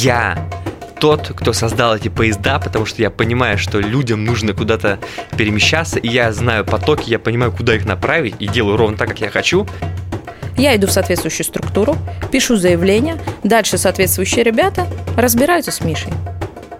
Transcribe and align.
я 0.00 0.48
тот, 0.98 1.32
кто 1.34 1.52
создал 1.52 1.96
эти 1.96 2.08
поезда, 2.08 2.58
потому 2.58 2.84
что 2.86 3.02
я 3.02 3.10
понимаю, 3.10 3.58
что 3.58 3.80
людям 3.80 4.24
нужно 4.24 4.52
куда-то 4.52 4.98
перемещаться, 5.36 5.98
и 5.98 6.08
я 6.08 6.32
знаю 6.32 6.64
потоки, 6.64 7.08
я 7.10 7.18
понимаю, 7.18 7.52
куда 7.52 7.74
их 7.74 7.86
направить, 7.86 8.34
и 8.38 8.46
делаю 8.46 8.76
ровно 8.76 8.96
так, 8.96 9.08
как 9.08 9.20
я 9.20 9.30
хочу. 9.30 9.66
Я 10.56 10.76
иду 10.76 10.86
в 10.86 10.92
соответствующую 10.92 11.46
структуру, 11.46 11.96
пишу 12.30 12.56
заявление, 12.56 13.18
дальше 13.44 13.78
соответствующие 13.78 14.44
ребята 14.44 14.86
разбираются 15.16 15.70
с 15.70 15.80
Мишей. 15.80 16.12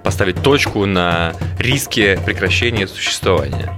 Поставить 0.02 0.42
точку 0.42 0.84
на 0.84 1.32
риске 1.58 2.18
прекращения 2.24 2.86
существования. 2.86 3.72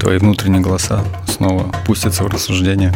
Твои 0.00 0.18
внутренние 0.18 0.60
голоса 0.60 1.02
снова 1.26 1.72
пустятся 1.86 2.24
в 2.24 2.26
рассуждение. 2.26 2.92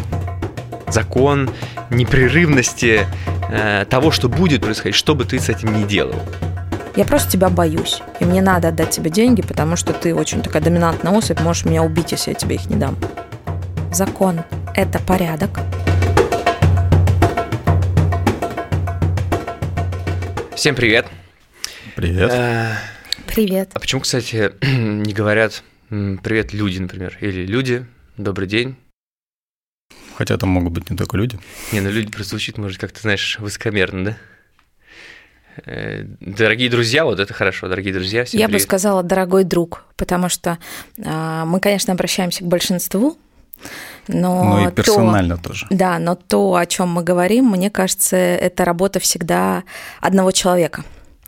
Закон 0.88 1.50
непрерывности 1.90 3.06
э, 3.50 3.84
того, 3.84 4.10
что 4.10 4.28
будет 4.28 4.62
происходить, 4.62 4.96
что 4.96 5.14
бы 5.14 5.24
ты 5.24 5.38
с 5.38 5.48
этим 5.48 5.78
ни 5.78 5.86
делал. 5.86 6.14
Я 6.96 7.04
просто 7.04 7.30
тебя 7.30 7.48
боюсь. 7.48 8.02
И 8.20 8.24
мне 8.24 8.42
надо 8.42 8.68
отдать 8.68 8.90
тебе 8.90 9.10
деньги, 9.10 9.42
потому 9.42 9.76
что 9.76 9.92
ты 9.92 10.14
очень 10.14 10.42
такая 10.42 10.62
доминантная 10.62 11.12
особь, 11.12 11.40
можешь 11.40 11.64
меня 11.64 11.82
убить, 11.82 12.12
если 12.12 12.30
я 12.30 12.34
тебе 12.34 12.56
их 12.56 12.66
не 12.66 12.76
дам. 12.76 12.96
Закон– 13.92 14.40
это 14.74 14.98
порядок. 15.00 15.60
Всем 20.54 20.74
привет. 20.74 21.06
Привет. 21.96 22.30
Э, 22.32 22.74
Привет. 23.26 23.70
А 23.74 23.80
почему, 23.80 24.00
кстати, 24.00 24.52
не 24.62 25.12
говорят 25.12 25.62
привет 25.88 26.52
люди, 26.52 26.78
например, 26.78 27.16
или 27.20 27.46
люди, 27.46 27.84
добрый 28.16 28.46
день? 28.46 28.76
Хотя 30.20 30.36
там 30.36 30.50
могут 30.50 30.74
быть 30.74 30.90
не 30.90 30.98
только 30.98 31.16
люди. 31.16 31.38
Не, 31.72 31.80
ну 31.80 31.88
люди 31.88 32.10
просто 32.10 32.32
звучит, 32.32 32.58
может, 32.58 32.78
как-то, 32.78 33.00
знаешь, 33.00 33.38
высокомерно, 33.38 34.04
да? 34.04 34.16
Э, 35.64 36.02
Дорогие 36.20 36.68
друзья, 36.68 37.06
вот 37.06 37.18
это 37.20 37.32
хорошо, 37.32 37.68
дорогие 37.68 37.94
друзья, 37.94 38.26
всем 38.26 38.38
Я 38.38 38.46
бы 38.48 38.50
привет. 38.52 38.64
сказала, 38.64 39.02
дорогой 39.02 39.44
друг, 39.44 39.86
потому 39.96 40.28
что 40.28 40.58
а, 41.02 41.46
мы, 41.46 41.58
конечно, 41.58 41.94
обращаемся 41.94 42.44
к 42.44 42.46
большинству, 42.48 43.16
но 44.08 44.44
Ну 44.44 44.60
и 44.60 44.64
то- 44.66 44.72
персонально 44.72 45.38
тоже. 45.38 45.66
Да, 45.70 45.98
но 45.98 46.16
то, 46.16 46.54
о 46.54 46.66
чем 46.66 46.90
мы 46.90 47.02
говорим, 47.02 47.46
мне 47.46 47.70
кажется, 47.70 48.16
это 48.18 48.66
работа 48.66 49.00
всегда 49.00 49.62
одного 50.02 50.32
человека. 50.32 50.84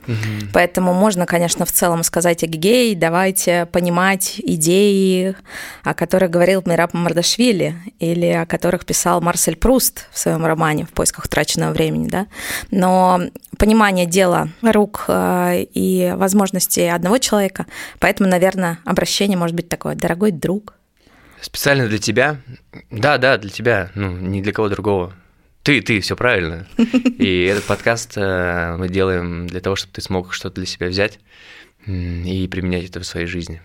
Мгм. 0.06 0.50
Поэтому 0.52 0.92
можно, 0.92 1.26
конечно, 1.26 1.64
в 1.64 1.72
целом 1.72 2.02
сказать 2.02 2.42
гей, 2.42 2.94
давайте 2.94 3.66
понимать 3.66 4.34
идеи, 4.38 5.36
о 5.84 5.94
которых 5.94 6.30
говорил 6.30 6.62
Мираб 6.66 6.92
Мардашвили, 6.94 7.76
или 7.98 8.26
о 8.26 8.46
которых 8.46 8.84
писал 8.84 9.20
Марсель 9.20 9.56
Пруст 9.56 10.08
в 10.12 10.18
своем 10.18 10.44
романе 10.44 10.86
«В 10.86 10.90
поисках 10.90 11.26
утраченного 11.26 11.72
времени». 11.72 12.08
Да? 12.08 12.26
Но 12.70 13.20
понимание 13.58 14.06
дела 14.06 14.48
рук 14.62 15.04
э, 15.08 15.64
и 15.72 16.12
возможностей 16.16 16.88
одного 16.88 17.18
человека, 17.18 17.66
поэтому, 18.00 18.28
наверное, 18.28 18.78
обращение 18.84 19.38
может 19.38 19.54
быть 19.54 19.68
такое 19.68 19.94
«дорогой 19.94 20.32
друг». 20.32 20.74
Специально 21.40 21.88
для 21.88 21.98
тебя? 21.98 22.36
Да, 22.90 23.18
да, 23.18 23.36
для 23.36 23.50
тебя, 23.50 23.90
ну, 23.96 24.12
не 24.12 24.42
для 24.42 24.52
кого 24.52 24.68
другого. 24.68 25.12
Ты, 25.62 25.80
ты, 25.80 26.00
все 26.00 26.16
правильно. 26.16 26.66
И 26.76 27.44
этот 27.44 27.64
подкаст 27.64 28.14
э, 28.16 28.76
мы 28.76 28.88
делаем 28.88 29.46
для 29.46 29.60
того, 29.60 29.76
чтобы 29.76 29.92
ты 29.92 30.00
смог 30.00 30.34
что-то 30.34 30.56
для 30.56 30.66
себя 30.66 30.88
взять 30.88 31.20
и 31.86 32.48
применять 32.50 32.84
это 32.84 33.00
в 33.00 33.06
своей 33.06 33.26
жизни. 33.26 33.62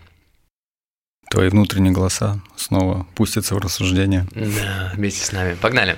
Твои 1.28 1.48
внутренние 1.48 1.92
голоса 1.92 2.40
снова 2.56 3.06
пустятся 3.14 3.54
в 3.54 3.58
рассуждение. 3.58 4.26
Да, 4.32 4.92
вместе 4.94 5.24
с 5.24 5.32
нами. 5.32 5.56
Погнали. 5.60 5.96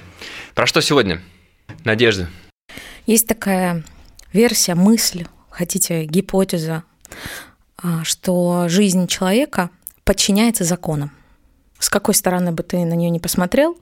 Про 0.55 0.67
что 0.67 0.81
сегодня? 0.81 1.21
Надежда. 1.84 2.28
Есть 3.06 3.27
такая 3.27 3.84
версия, 4.33 4.75
мысль, 4.75 5.27
хотите, 5.51 6.05
гипотеза, 6.05 6.83
а, 7.77 8.05
что 8.05 8.69
жизнь 8.69 9.06
человека 9.06 9.71
подчиняется 10.05 10.65
законам. 10.65 11.12
С 11.78 11.91
какой 11.91 12.15
стороны 12.15 12.53
бы 12.53 12.62
ты 12.62 12.84
на 12.84 12.94
нее 12.94 13.11
не 13.11 13.21
посмотрел, 13.21 13.78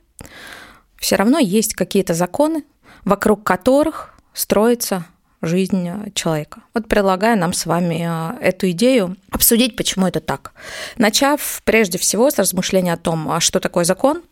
все 0.99 1.17
равно 1.17 1.39
есть 1.39 1.75
какие-то 1.75 2.15
законы, 2.15 2.65
вокруг 3.05 3.45
которых 3.45 4.15
строится 4.33 5.07
жизнь 5.41 5.89
э, 5.89 6.11
человека. 6.15 6.63
Вот 6.75 6.89
предлагаю 6.89 7.39
нам 7.39 7.53
с 7.53 7.67
вами 7.67 8.07
э, 8.41 8.41
эту 8.41 8.71
идею 8.71 9.17
обсудить, 9.31 9.77
почему 9.77 10.07
это 10.07 10.21
так. 10.21 10.53
Начав 10.97 11.63
прежде 11.65 11.99
всего 11.99 12.31
с 12.31 12.39
размышления 12.39 12.93
о 12.93 12.97
том, 12.97 13.31
а 13.31 13.41
что 13.41 13.61
такое 13.61 13.85
закон, 13.85 14.23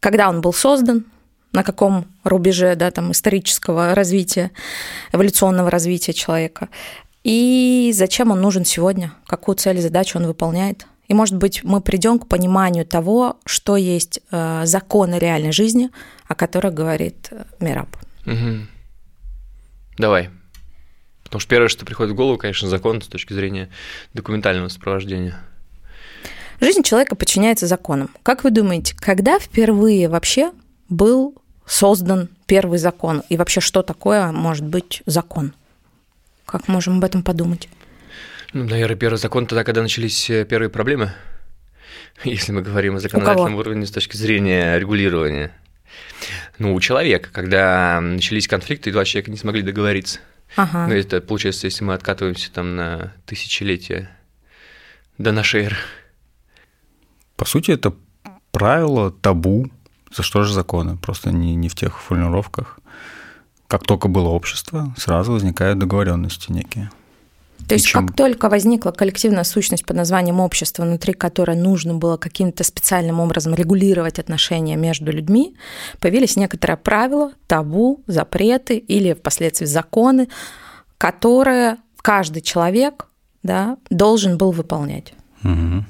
когда 0.00 0.28
он 0.28 0.40
был 0.40 0.52
создан, 0.52 1.04
на 1.52 1.62
каком 1.62 2.06
рубеже 2.24 2.74
да, 2.74 2.90
там, 2.90 3.12
исторического 3.12 3.94
развития, 3.94 4.50
эволюционного 5.12 5.70
развития 5.70 6.12
человека, 6.12 6.68
и 7.22 7.92
зачем 7.94 8.30
он 8.30 8.40
нужен 8.40 8.64
сегодня, 8.64 9.14
какую 9.26 9.56
цель 9.56 9.78
и 9.78 9.80
задачу 9.80 10.18
он 10.18 10.26
выполняет. 10.26 10.86
И, 11.08 11.14
может 11.14 11.36
быть, 11.36 11.62
мы 11.64 11.80
придем 11.80 12.18
к 12.18 12.28
пониманию 12.28 12.86
того, 12.86 13.38
что 13.44 13.76
есть 13.76 14.20
э, 14.30 14.62
законы 14.64 15.18
реальной 15.18 15.52
жизни, 15.52 15.90
о 16.26 16.34
которых 16.34 16.72
говорит 16.72 17.28
э, 17.30 17.44
Мираб. 17.60 17.88
Мгм. 18.24 18.68
Давай. 19.98 20.30
Потому 21.24 21.40
что 21.40 21.50
первое, 21.50 21.68
что 21.68 21.84
приходит 21.84 22.12
в 22.12 22.16
голову, 22.16 22.38
конечно, 22.38 22.68
закон 22.68 23.02
с 23.02 23.06
точки 23.06 23.32
зрения 23.32 23.68
документального 24.14 24.68
сопровождения. 24.68 25.36
Жизнь 26.60 26.82
человека 26.82 27.16
подчиняется 27.16 27.66
законам. 27.66 28.10
Как 28.22 28.44
вы 28.44 28.50
думаете, 28.50 28.94
когда 28.96 29.38
впервые 29.38 30.08
вообще 30.08 30.52
был 30.88 31.34
создан 31.66 32.28
первый 32.46 32.78
закон? 32.78 33.22
И 33.28 33.36
вообще, 33.36 33.60
что 33.60 33.82
такое 33.82 34.32
может 34.32 34.64
быть 34.64 35.02
закон? 35.06 35.54
Как 36.46 36.68
можем 36.68 36.98
об 36.98 37.04
этом 37.04 37.22
подумать? 37.22 37.68
Ну, 38.54 38.62
наверное, 38.62 38.96
первый 38.96 39.16
закон 39.16 39.46
тогда, 39.46 39.64
когда 39.64 39.82
начались 39.82 40.30
э, 40.30 40.44
первые 40.44 40.70
проблемы, 40.70 41.12
если 42.24 42.52
мы 42.52 42.62
говорим 42.62 42.94
о 42.94 43.00
законодательном 43.00 43.56
уровне 43.56 43.84
с 43.84 43.90
точки 43.90 44.16
зрения 44.16 44.78
регулирования. 44.78 45.52
Ну, 46.60 46.72
у 46.72 46.80
человека, 46.80 47.30
когда 47.32 48.00
начались 48.00 48.46
конфликты, 48.46 48.90
и 48.90 48.92
два 48.92 49.04
человека 49.04 49.32
не 49.32 49.36
смогли 49.36 49.62
договориться. 49.62 50.20
Ага. 50.54 50.86
Ну, 50.86 50.94
это 50.94 51.20
получается, 51.20 51.66
если 51.66 51.82
мы 51.82 51.94
откатываемся 51.94 52.52
там 52.52 52.76
на 52.76 53.12
тысячелетия 53.26 54.08
до 55.18 55.32
нашей 55.32 55.64
эры. 55.64 55.76
По 57.34 57.44
сути, 57.46 57.72
это 57.72 57.92
правило, 58.52 59.10
табу. 59.10 59.68
За 60.14 60.22
что 60.22 60.44
же 60.44 60.54
законы? 60.54 60.96
Просто 60.96 61.32
не, 61.32 61.56
не 61.56 61.68
в 61.68 61.74
тех 61.74 62.00
формулировках. 62.00 62.78
Как 63.66 63.82
только 63.82 64.06
было 64.06 64.28
общество, 64.28 64.94
сразу 64.96 65.32
возникают 65.32 65.80
договоренности 65.80 66.52
некие. 66.52 66.92
То 67.68 67.74
есть, 67.74 67.86
чем- 67.86 68.06
как 68.06 68.16
только 68.16 68.48
возникла 68.48 68.90
коллективная 68.90 69.44
сущность 69.44 69.86
под 69.86 69.96
названием 69.96 70.40
общество, 70.40 70.82
внутри 70.82 71.14
которой 71.14 71.56
нужно 71.56 71.94
было 71.94 72.16
каким-то 72.18 72.62
специальным 72.62 73.20
образом 73.20 73.54
регулировать 73.54 74.18
отношения 74.18 74.76
между 74.76 75.10
людьми, 75.10 75.56
появились 75.98 76.36
некоторые 76.36 76.76
правила, 76.76 77.32
табу, 77.46 78.02
запреты 78.06 78.76
или 78.76 79.14
впоследствии 79.14 79.66
законы, 79.66 80.28
которые 80.98 81.78
каждый 82.02 82.42
человек 82.42 83.06
да, 83.42 83.76
должен 83.90 84.36
был 84.36 84.52
выполнять. 84.52 85.14
Мгм. 85.42 85.86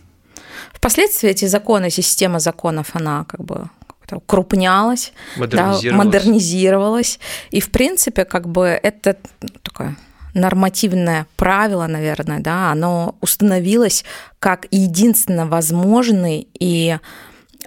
Впоследствии 0.73 1.31
эти 1.31 1.47
законы, 1.47 1.91
система 1.91 2.39
законов, 2.39 2.91
она 2.95 3.25
как 3.25 3.45
бы 3.45 3.69
укрупнялась, 4.13 5.13
да, 5.37 5.41
Модернизировалось. 5.41 6.05
модернизировалась. 6.05 7.19
И, 7.51 7.61
в 7.61 7.71
принципе, 7.71 8.25
как 8.25 8.47
бы 8.49 8.67
это 8.83 9.17
такое 9.63 9.97
нормативное 10.34 11.27
правило, 11.37 11.87
наверное, 11.87 12.41
да, 12.41 12.71
оно 12.71 13.17
установилось 13.21 14.05
как 14.39 14.67
единственно 14.71 15.47
возможный 15.47 16.49
и 16.59 16.99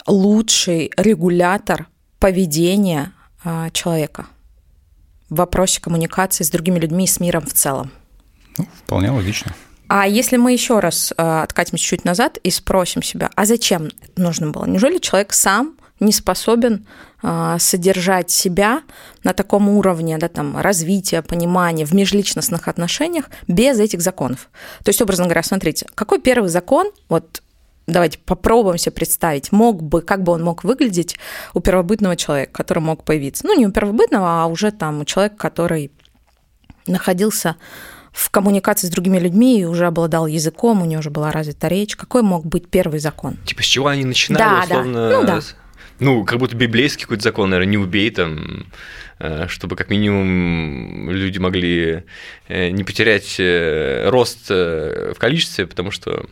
лучший 0.05 0.91
регулятор 0.97 1.88
поведения 2.19 3.13
а, 3.44 3.69
человека 3.71 4.27
в 5.30 5.36
вопросе 5.36 5.81
коммуникации 5.81 6.44
с 6.44 6.50
другими 6.50 6.80
людьми 6.80 7.06
и 7.06 7.07
с 7.07 7.19
миром 7.19 7.45
в 7.45 7.53
целом. 7.53 7.92
Ну, 8.57 8.68
вполне 8.83 9.12
логично. 9.12 9.53
А 9.88 10.07
если 10.07 10.38
мы 10.38 10.51
еще 10.51 10.80
раз 10.80 11.13
э, 11.15 11.42
откатимся 11.42 11.83
чуть 11.83 12.03
назад 12.03 12.38
и 12.38 12.50
спросим 12.50 13.01
себя, 13.01 13.30
а 13.36 13.45
зачем 13.45 13.86
это 14.01 14.21
нужно 14.21 14.51
было? 14.51 14.65
Неужели 14.65 14.97
человек 14.97 15.33
сам 15.33 15.77
не 16.00 16.12
способен 16.12 16.86
содержать 17.58 18.30
себя 18.30 18.84
на 19.24 19.34
таком 19.34 19.69
уровне 19.69 20.18
да, 20.18 20.28
там, 20.28 20.58
развития, 20.58 21.22
понимания 21.22 21.86
в 21.86 21.94
межличностных 21.94 22.68
отношениях 22.68 23.25
без 23.48 23.80
этих 23.80 24.02
законов? 24.02 24.50
То 24.84 24.90
есть, 24.90 25.02
образно 25.02 25.25
говоря, 25.25 25.44
смотрите, 25.44 25.88
какой 25.96 26.22
первый 26.22 26.50
закон, 26.50 26.92
вот 27.10 27.42
давайте 27.88 28.19
попробуем 28.19 28.78
себе 28.78 28.92
представить, 28.92 29.52
мог 29.52 29.81
бы, 29.81 30.02
как 30.02 30.22
бы 30.24 30.34
он 30.34 30.44
мог 30.44 30.64
выглядеть 30.64 31.18
у 31.54 31.60
первобытного 31.60 32.16
человека, 32.16 32.52
который 32.52 32.80
мог 32.80 33.04
появиться? 33.04 33.48
Ну, 33.48 33.58
не 33.58 33.66
у 33.66 33.72
первобытного, 33.72 34.44
а 34.44 34.46
уже 34.46 34.72
там 34.72 35.02
у 35.02 35.06
человека, 35.06 35.38
который 35.38 35.92
находился 36.86 37.56
в 38.12 38.30
коммуникации 38.30 38.88
с 38.88 38.90
другими 38.90 39.19
людьми 39.19 39.62
и 39.62 39.66
уже 39.66 39.86
обладал 39.86 40.25
языком, 40.28 40.81
у 40.81 40.86
него 40.86 41.00
уже 41.00 41.12
была 41.12 41.31
развита 41.31 41.68
речь. 41.68 41.96
Какой 41.96 42.24
мог 42.24 42.46
быть 42.46 42.68
первый 42.68 43.00
закон? 43.00 43.38
Типа, 43.46 43.62
с 43.62 43.66
чего 43.66 43.88
они 43.88 44.06
начинали, 44.06 44.40
Да, 44.40 44.66
да. 44.68 44.80
условно, 44.80 45.10
Ну 45.10 45.24
да. 45.24 45.42
Ну, 45.99 46.25
как 46.25 46.39
будто 46.39 46.55
библейский 46.55 47.03
какой-то 47.03 47.23
закон, 47.23 47.49
наверное, 47.49 47.71
не 47.71 47.77
убей 47.77 48.09
там, 48.11 48.67
э, 49.19 49.47
чтобы 49.47 49.75
как 49.75 49.89
минимум 49.89 51.09
люди 51.09 51.39
могли 51.39 52.03
э, 52.47 52.69
не 52.69 52.83
потерять 52.83 53.35
э, 53.39 54.07
рост 54.09 54.49
в 54.49 55.15
количестве, 55.17 55.65
потому 55.65 55.89
что 55.89 56.25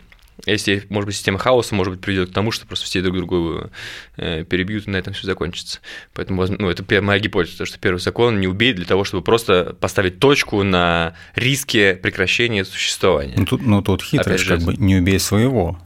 если, 0.45 0.85
может 0.89 1.07
быть, 1.07 1.15
система 1.15 1.39
хаоса, 1.39 1.73
может 1.73 1.93
быть, 1.93 2.01
приведет 2.01 2.29
к 2.29 2.33
тому, 2.33 2.51
что 2.51 2.67
просто 2.67 2.85
все 2.85 3.01
друг 3.01 3.15
друга 3.15 3.71
перебьют, 4.17 4.85
и 4.85 4.91
на 4.91 4.97
этом 4.97 5.13
все 5.13 5.25
закончится. 5.25 5.79
Поэтому, 6.13 6.45
ну, 6.45 6.69
это 6.69 7.01
моя 7.01 7.19
гипотеза, 7.19 7.65
что 7.65 7.79
первый 7.79 7.99
закон 7.99 8.41
не 8.41 8.47
убей 8.47 8.73
для 8.73 8.85
того, 8.85 9.05
чтобы 9.05 9.23
просто 9.23 9.75
поставить 9.79 10.19
точку 10.19 10.61
на 10.61 11.15
риске 11.35 11.95
прекращения 11.95 12.65
существования. 12.65 13.35
Ну, 13.37 13.45
тут, 13.45 13.61
ну, 13.65 13.81
тут 13.81 14.03
хитрость, 14.03 14.43
же, 14.43 14.57
как 14.57 14.63
бы 14.63 14.75
не 14.75 14.97
убей 14.97 15.19
своего, 15.19 15.79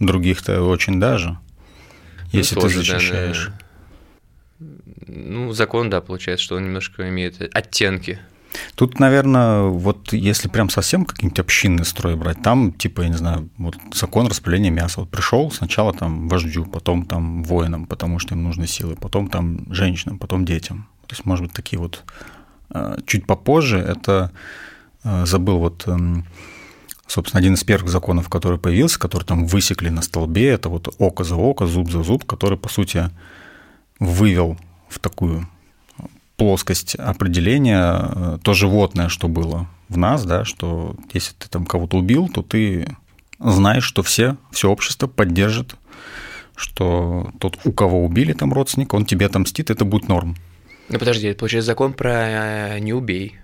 других-то 0.00 0.60
очень 0.64 0.98
даже 0.98 1.38
если 2.32 2.54
ну, 2.56 2.62
ты 2.62 2.68
защищаешь. 2.68 3.50
Да, 4.58 4.66
ну, 5.06 5.52
закон, 5.52 5.90
да, 5.90 6.00
получается, 6.00 6.44
что 6.44 6.56
он 6.56 6.64
немножко 6.64 7.08
имеет 7.08 7.40
оттенки. 7.54 8.18
Тут, 8.74 8.98
наверное, 8.98 9.64
вот 9.64 10.12
если 10.12 10.48
прям 10.48 10.70
совсем 10.70 11.04
какие-нибудь 11.04 11.38
общинные 11.38 11.84
строи 11.84 12.14
брать, 12.14 12.42
там, 12.42 12.72
типа, 12.72 13.02
я 13.02 13.08
не 13.08 13.16
знаю, 13.16 13.48
вот 13.58 13.76
закон 13.92 14.26
распыления 14.26 14.70
мяса. 14.70 15.00
Вот 15.00 15.10
пришел 15.10 15.50
сначала 15.50 15.92
там 15.92 16.28
вождю, 16.28 16.64
потом 16.64 17.04
там 17.04 17.44
воинам, 17.44 17.86
потому 17.86 18.18
что 18.18 18.34
им 18.34 18.44
нужны 18.44 18.66
силы, 18.66 18.96
потом 18.96 19.28
там 19.28 19.72
женщинам, 19.72 20.18
потом 20.18 20.44
детям. 20.44 20.88
То 21.06 21.14
есть, 21.14 21.24
может 21.24 21.46
быть, 21.46 21.54
такие 21.54 21.78
вот 21.78 22.04
э, 22.70 22.98
чуть 23.06 23.26
попозже 23.26 23.78
это 23.78 24.32
э, 25.04 25.26
забыл 25.26 25.58
вот 25.58 25.86
эм, 25.86 26.26
Собственно, 27.08 27.40
один 27.40 27.54
из 27.54 27.64
первых 27.64 27.90
законов, 27.90 28.28
который 28.28 28.58
появился, 28.58 28.98
который 28.98 29.24
там 29.24 29.46
высекли 29.46 29.88
на 29.88 30.02
столбе, 30.02 30.50
это 30.50 30.68
вот 30.68 30.94
око 30.98 31.24
за 31.24 31.36
око, 31.36 31.66
зуб 31.66 31.90
за 31.90 32.02
зуб, 32.02 32.24
который, 32.26 32.58
по 32.58 32.68
сути, 32.68 33.08
вывел 33.98 34.58
в 34.90 34.98
такую 34.98 35.48
плоскость 36.36 36.96
определения 36.96 37.98
э, 37.98 38.38
то 38.42 38.52
животное, 38.52 39.08
что 39.08 39.26
было 39.26 39.66
в 39.88 39.96
нас, 39.96 40.24
да, 40.24 40.44
что 40.44 40.96
если 41.14 41.32
ты 41.38 41.48
там 41.48 41.64
кого-то 41.64 41.96
убил, 41.96 42.28
то 42.28 42.42
ты 42.42 42.94
знаешь, 43.40 43.84
что 43.84 44.02
все, 44.02 44.36
все 44.52 44.70
общество 44.70 45.06
поддержит, 45.06 45.76
что 46.56 47.30
тот, 47.40 47.58
у 47.64 47.72
кого 47.72 48.04
убили 48.04 48.34
там 48.34 48.52
родственник, 48.52 48.92
он 48.92 49.06
тебе 49.06 49.26
отомстит, 49.26 49.70
это 49.70 49.86
будет 49.86 50.08
норм. 50.08 50.36
Ну 50.90 50.98
подожди, 50.98 51.28
это 51.28 51.38
получается 51.38 51.68
закон 51.68 51.94
про 51.94 52.78
не 52.80 52.92
убей. 52.92 53.38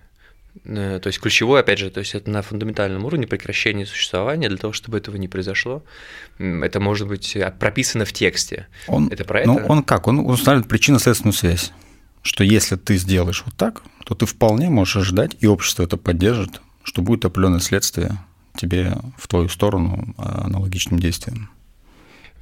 Э, 0.64 1.00
то 1.02 1.08
есть 1.08 1.20
ключевое, 1.20 1.60
опять 1.60 1.78
же, 1.78 1.90
то 1.90 2.00
есть 2.00 2.14
это 2.14 2.30
на 2.30 2.42
фундаментальном 2.42 3.04
уровне 3.04 3.26
прекращение 3.26 3.86
существования 3.86 4.48
для 4.48 4.58
того, 4.58 4.72
чтобы 4.72 4.98
этого 4.98 5.16
не 5.16 5.28
произошло. 5.28 5.82
Это 6.38 6.80
может 6.80 7.08
быть 7.08 7.36
а, 7.36 7.50
прописано 7.50 8.04
в 8.04 8.12
тексте. 8.12 8.68
Он, 8.86 9.08
это 9.08 9.24
про 9.24 9.44
ну, 9.44 9.58
это? 9.58 9.66
Он 9.66 9.82
как? 9.82 10.06
Он 10.06 10.20
устанавливает 10.20 10.68
причинно-следственную 10.68 11.34
связь. 11.34 11.72
Что 12.22 12.44
если 12.44 12.76
ты 12.76 12.96
сделаешь 12.96 13.42
вот 13.44 13.54
так, 13.54 13.82
то 14.04 14.14
ты 14.14 14.26
вполне 14.26 14.70
можешь 14.70 14.96
ожидать, 14.96 15.36
и 15.40 15.46
общество 15.46 15.82
это 15.82 15.96
поддержит, 15.96 16.62
что 16.82 17.02
будет 17.02 17.24
определенное 17.24 17.60
следствие 17.60 18.18
тебе 18.56 18.96
в 19.18 19.26
твою 19.28 19.48
сторону 19.48 20.14
а, 20.16 20.44
аналогичным 20.44 21.00
действием. 21.00 21.50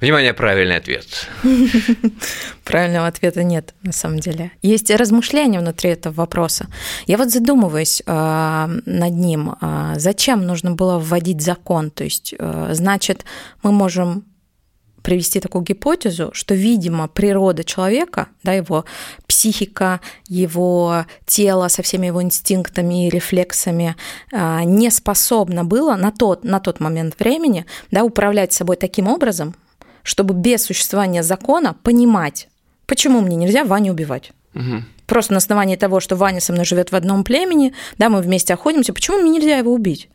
Внимание, 0.03 0.33
правильный 0.33 0.75
ответ. 0.75 1.29
Правильного 2.65 3.07
ответа 3.07 3.41
нет, 3.41 3.73
на 3.83 3.93
самом 3.93 4.19
деле. 4.19 4.51
Есть 4.61 4.91
размышления 4.91 5.61
внутри 5.61 5.91
этого 5.91 6.13
вопроса. 6.13 6.67
Я 7.07 7.17
вот 7.17 7.29
задумываюсь 7.29 8.03
э, 8.05 8.67
над 8.85 9.13
ним. 9.13 9.55
Э, 9.61 9.93
зачем 9.95 10.45
нужно 10.45 10.71
было 10.71 10.99
вводить 10.99 11.41
закон? 11.41 11.89
То 11.89 12.03
есть, 12.03 12.35
э, 12.37 12.71
значит, 12.73 13.23
мы 13.63 13.71
можем 13.71 14.25
привести 15.03 15.39
такую 15.39 15.63
гипотезу, 15.63 16.31
что, 16.33 16.53
видимо, 16.53 17.07
природа 17.07 17.63
человека, 17.63 18.27
да, 18.43 18.51
его 18.51 18.83
психика, 19.25 20.01
его 20.27 21.05
тело 21.25 21.69
со 21.69 21.81
всеми 21.81 22.07
его 22.07 22.21
инстинктами 22.21 23.07
и 23.07 23.09
рефлексами 23.09 23.95
не 24.33 24.89
способна 24.91 25.63
была 25.63 25.95
на 25.95 26.11
тот, 26.11 26.43
на 26.43 26.59
тот 26.59 26.81
момент 26.81 27.17
времени 27.19 27.65
да, 27.89 28.03
управлять 28.03 28.51
собой 28.51 28.75
таким 28.75 29.07
образом, 29.07 29.55
чтобы 30.03 30.33
без 30.33 30.63
существования 30.63 31.23
закона 31.23 31.75
понимать, 31.81 32.49
почему 32.85 33.21
мне 33.21 33.35
нельзя 33.35 33.63
Ваню 33.63 33.93
убивать. 33.93 34.31
Угу. 34.53 34.83
Просто 35.07 35.33
на 35.33 35.37
основании 35.37 35.75
того, 35.75 35.99
что 35.99 36.15
Ваня 36.15 36.39
со 36.39 36.53
мной 36.53 36.65
живет 36.65 36.91
в 36.91 36.95
одном 36.95 37.23
племени, 37.23 37.73
да, 37.97 38.09
мы 38.09 38.21
вместе 38.21 38.53
охотимся, 38.53 38.93
почему 38.93 39.17
мне 39.17 39.31
нельзя 39.31 39.57
его 39.57 39.73
убить? 39.73 40.09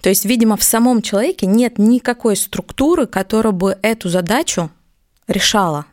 То 0.00 0.08
есть, 0.08 0.24
видимо, 0.24 0.56
в 0.56 0.62
самом 0.62 1.02
человеке 1.02 1.46
нет 1.46 1.78
никакой 1.78 2.36
структуры, 2.36 3.06
которая 3.06 3.52
бы 3.52 3.78
эту 3.82 4.08
задачу 4.08 4.70
решала. 5.28 5.86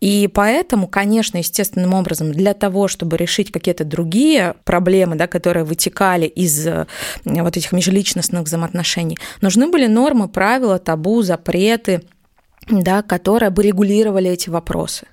И 0.00 0.28
поэтому, 0.32 0.88
конечно, 0.88 1.38
естественным 1.38 1.94
образом, 1.94 2.32
для 2.32 2.54
того, 2.54 2.88
чтобы 2.88 3.16
решить 3.16 3.52
какие-то 3.52 3.84
другие 3.84 4.54
проблемы, 4.64 5.16
да, 5.16 5.26
которые 5.26 5.64
вытекали 5.64 6.26
из 6.26 6.66
э, 6.66 6.86
вот 7.24 7.56
этих 7.56 7.72
межличностных 7.72 8.42
взаимоотношений, 8.42 9.18
нужны 9.40 9.68
были 9.68 9.86
нормы, 9.86 10.28
правила, 10.28 10.78
табу, 10.78 11.22
запреты, 11.22 12.02
да, 12.68 13.02
которые 13.02 13.50
бы 13.50 13.62
регулировали 13.62 14.30
эти 14.30 14.50
вопросы. 14.50 15.06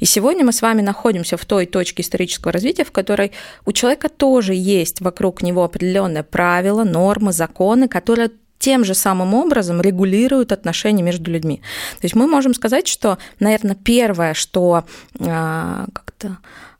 И 0.00 0.04
сегодня 0.04 0.44
мы 0.44 0.52
с 0.52 0.62
вами 0.62 0.82
находимся 0.82 1.36
в 1.36 1.44
той 1.44 1.66
точке 1.66 2.02
исторического 2.02 2.52
развития, 2.52 2.84
в 2.84 2.92
которой 2.92 3.32
у 3.64 3.72
человека 3.72 4.08
тоже 4.08 4.54
есть 4.54 5.00
вокруг 5.00 5.42
него 5.42 5.64
определенные 5.64 6.22
правила, 6.22 6.84
нормы, 6.84 7.32
законы, 7.32 7.88
которые 7.88 8.30
тем 8.58 8.84
же 8.84 8.94
самым 8.94 9.34
образом 9.34 9.80
регулируют 9.80 10.52
отношения 10.52 11.02
между 11.02 11.30
людьми. 11.30 11.60
То 12.00 12.04
есть 12.04 12.14
мы 12.14 12.26
можем 12.26 12.54
сказать, 12.54 12.86
что, 12.86 13.18
наверное, 13.40 13.74
первое, 13.74 14.32
что 14.32 14.84
а, 15.20 15.86
как-то 15.92 16.38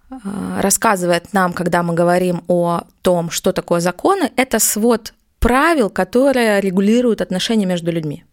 а, 0.08 0.62
рассказывает 0.62 1.32
нам, 1.32 1.52
когда 1.52 1.82
мы 1.82 1.94
говорим 1.94 2.42
о 2.48 2.84
том, 3.02 3.30
что 3.30 3.52
такое 3.52 3.80
законы, 3.80 4.30
это 4.36 4.60
свод 4.60 5.12
правил, 5.40 5.90
которые 5.90 6.60
регулируют 6.60 7.20
отношения 7.20 7.66
между 7.66 7.92
людьми. 7.92 8.24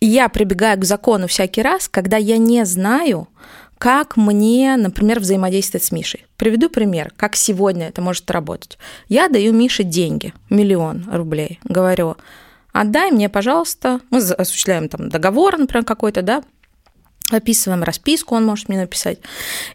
И 0.00 0.06
я 0.06 0.28
прибегаю 0.28 0.78
к 0.78 0.84
закону 0.84 1.26
всякий 1.26 1.62
раз, 1.62 1.88
когда 1.88 2.16
я 2.16 2.38
не 2.38 2.64
знаю, 2.64 3.28
как 3.82 4.16
мне, 4.16 4.76
например, 4.76 5.18
взаимодействовать 5.18 5.82
с 5.82 5.90
Мишей. 5.90 6.24
Приведу 6.36 6.68
пример, 6.68 7.12
как 7.16 7.34
сегодня 7.34 7.88
это 7.88 8.00
может 8.00 8.30
работать. 8.30 8.78
Я 9.08 9.28
даю 9.28 9.52
Мише 9.52 9.82
деньги, 9.82 10.32
миллион 10.50 11.08
рублей, 11.10 11.58
говорю, 11.64 12.16
отдай 12.72 13.10
мне, 13.10 13.28
пожалуйста, 13.28 13.98
мы 14.10 14.18
осуществляем 14.18 14.88
там 14.88 15.08
договор, 15.08 15.58
например, 15.58 15.84
какой-то, 15.84 16.22
да, 16.22 16.44
описываем 17.28 17.82
расписку, 17.82 18.34
он 18.36 18.44
может 18.44 18.68
мне 18.68 18.78
написать. 18.78 19.18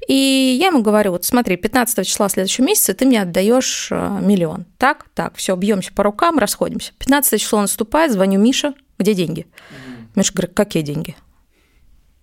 И 0.08 0.58
я 0.60 0.68
ему 0.68 0.82
говорю, 0.82 1.12
вот 1.12 1.26
смотри, 1.26 1.58
15 1.58 2.08
числа 2.08 2.30
следующего 2.30 2.66
месяца 2.66 2.94
ты 2.94 3.06
мне 3.06 3.22
отдаешь 3.22 3.90
э, 3.92 4.20
миллион. 4.22 4.66
Так, 4.78 5.06
так, 5.16 5.36
все, 5.36 5.56
бьемся 5.56 5.92
по 5.94 6.04
рукам, 6.04 6.40
расходимся. 6.40 6.94
15 7.00 7.42
число 7.42 7.60
наступает, 7.60 8.12
звоню 8.12 8.40
Мише, 8.40 8.74
где 9.00 9.14
деньги? 9.14 9.48
Угу. 9.72 9.97
Миша 10.18 10.34
говорит, 10.34 10.56
какие 10.56 10.82
деньги? 10.82 11.16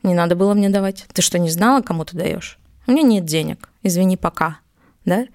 Не 0.02 0.14
надо 0.14 0.34
было 0.34 0.52
мне 0.52 0.68
давать. 0.68 1.06
Ты 1.12 1.22
что, 1.22 1.38
не 1.38 1.48
знала, 1.48 1.80
кому 1.80 2.04
ты 2.04 2.16
даешь? 2.16 2.58
У 2.88 2.90
меня 2.90 3.02
нет 3.02 3.24
денег. 3.24 3.70
Извини, 3.84 4.16
пока. 4.16 4.58
Да? 5.04 5.26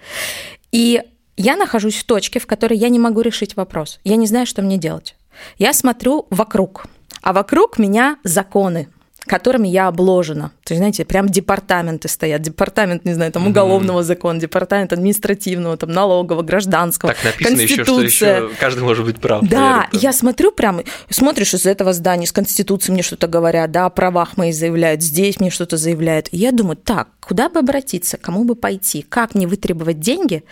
И 0.74 1.02
я 1.38 1.56
нахожусь 1.56 1.96
в 1.96 2.04
точке, 2.04 2.40
в 2.42 2.46
которой 2.46 2.78
я 2.78 2.90
не 2.90 3.00
могу 3.00 3.22
решить 3.22 3.56
вопрос. 3.56 4.02
Я 4.04 4.18
не 4.18 4.28
знаю, 4.28 4.46
что 4.46 4.62
мне 4.62 4.78
делать. 4.78 5.16
Я 5.58 5.72
смотрю 5.72 6.28
вокруг, 6.32 6.88
а 7.22 7.32
вокруг 7.32 7.80
меня 7.80 8.18
законы, 8.26 8.90
которыми 9.26 9.68
я 9.68 9.88
обложена. 9.88 10.52
То 10.64 10.74
есть, 10.74 10.80
знаете, 10.80 11.06
прям 11.06 11.30
департаменты 11.30 12.08
стоят. 12.08 12.42
Департамент, 12.42 13.06
не 13.06 13.14
знаю, 13.14 13.32
там 13.32 13.48
уголовного 13.48 14.00
mm-hmm. 14.00 14.04
закона, 14.04 14.40
департамент 14.40 14.94
административного, 14.94 15.78
там 15.78 15.92
налогового, 15.92 16.44
гражданского. 16.44 17.14
Так 17.14 17.24
написано 17.24 17.62
еще, 17.62 17.84
что 17.84 18.02
еще 18.02 18.50
каждый 18.60 18.84
может 18.84 19.06
быть 19.06 19.20
прав. 19.20 19.42
Да, 19.48 19.60
наверное. 19.60 19.90
я 19.94 20.14
смотрю 20.14 20.52
прям, 20.52 20.82
смотришь 21.10 21.54
из 21.54 21.66
этого 21.66 21.94
здания, 21.94 22.26
с 22.26 22.32
Конституции 22.32 22.92
мне 22.92 23.04
что-то 23.04 23.28
говорят, 23.28 23.72
да, 23.72 23.86
о 23.86 23.90
правах 23.90 24.38
мои 24.38 24.52
заявляют, 24.52 25.02
здесь 25.02 25.40
мне 25.40 25.50
что-то 25.50 25.78
заявляют. 25.78 26.30
И 26.32 26.38
я 26.38 26.52
думаю, 26.52 26.78
так, 26.78 27.10
куда 27.20 27.50
бы 27.50 27.60
обратиться, 27.60 28.18
кому 28.18 28.44
бы 28.44 28.56
пойти, 28.56 29.06
как 29.08 29.36
мне 29.36 29.48
вытребовать 29.48 30.00
деньги 30.00 30.44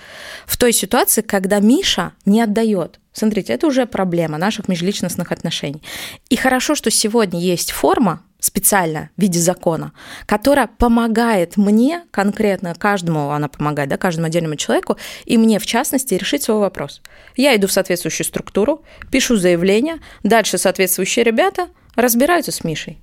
в 0.46 0.58
той 0.58 0.74
ситуации, 0.74 1.22
когда 1.22 1.60
Миша 1.60 2.14
не 2.26 2.42
отдает. 2.42 3.00
Смотрите, 3.18 3.52
это 3.54 3.66
уже 3.66 3.88
проблема 3.88 4.38
наших 4.38 4.68
межличностных 4.68 5.32
отношений. 5.32 5.82
И 6.30 6.36
хорошо, 6.36 6.76
что 6.76 6.92
сегодня 6.92 7.40
есть 7.40 7.72
форма, 7.72 8.22
специально 8.40 9.10
в 9.18 9.22
виде 9.22 9.40
закона, 9.40 9.94
которая 10.26 10.68
помогает 10.68 11.58
мне, 11.58 12.04
конкретно 12.12 12.76
каждому 12.76 13.32
она 13.32 13.48
помогает, 13.48 13.90
да, 13.90 13.98
каждому 13.98 14.28
отдельному 14.28 14.56
человеку, 14.56 14.98
и 15.26 15.38
мне, 15.38 15.60
в 15.60 15.66
частности, 15.66 16.14
решить 16.14 16.44
свой 16.44 16.60
вопрос. 16.60 17.02
Я 17.36 17.56
иду 17.56 17.68
в 17.68 17.72
соответствующую 17.72 18.26
структуру, 18.26 18.84
пишу 19.12 19.38
заявление, 19.38 20.00
дальше 20.24 20.58
соответствующие 20.58 21.24
ребята 21.24 21.70
разбираются 21.96 22.52
с 22.52 22.64
Мишей. 22.64 23.00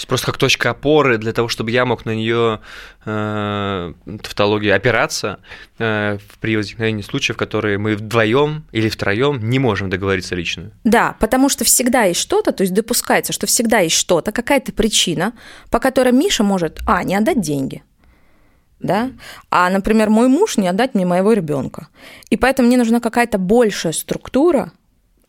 Есть 0.00 0.08
просто 0.08 0.28
как 0.28 0.38
точка 0.38 0.70
опоры 0.70 1.18
для 1.18 1.34
того, 1.34 1.48
чтобы 1.48 1.72
я 1.72 1.84
мог 1.84 2.06
на 2.06 2.14
нее 2.14 2.60
э, 3.04 3.92
тавтологии 4.22 4.70
опираться 4.70 5.40
э, 5.78 6.16
при 6.40 6.56
возникновении 6.56 7.02
случаев, 7.02 7.36
которые 7.36 7.76
мы 7.76 7.96
вдвоем 7.96 8.64
или 8.72 8.88
втроем 8.88 9.50
не 9.50 9.58
можем 9.58 9.90
договориться 9.90 10.34
лично. 10.34 10.70
Да, 10.84 11.16
потому 11.20 11.50
что 11.50 11.64
всегда 11.64 12.04
есть 12.04 12.18
что-то, 12.18 12.52
то 12.52 12.62
есть 12.62 12.72
допускается, 12.72 13.34
что 13.34 13.46
всегда 13.46 13.80
есть 13.80 13.94
что-то, 13.94 14.32
какая-то 14.32 14.72
причина, 14.72 15.34
по 15.70 15.78
которой 15.78 16.14
Миша 16.14 16.44
может, 16.44 16.80
а, 16.86 17.04
не 17.04 17.14
отдать 17.14 17.42
деньги, 17.42 17.82
да, 18.78 19.10
а, 19.50 19.68
например, 19.68 20.08
мой 20.08 20.28
муж 20.28 20.56
не 20.56 20.68
отдать 20.68 20.94
мне 20.94 21.04
моего 21.04 21.34
ребенка. 21.34 21.88
И 22.30 22.38
поэтому 22.38 22.68
мне 22.68 22.78
нужна 22.78 23.00
какая-то 23.00 23.36
большая 23.36 23.92
структура, 23.92 24.72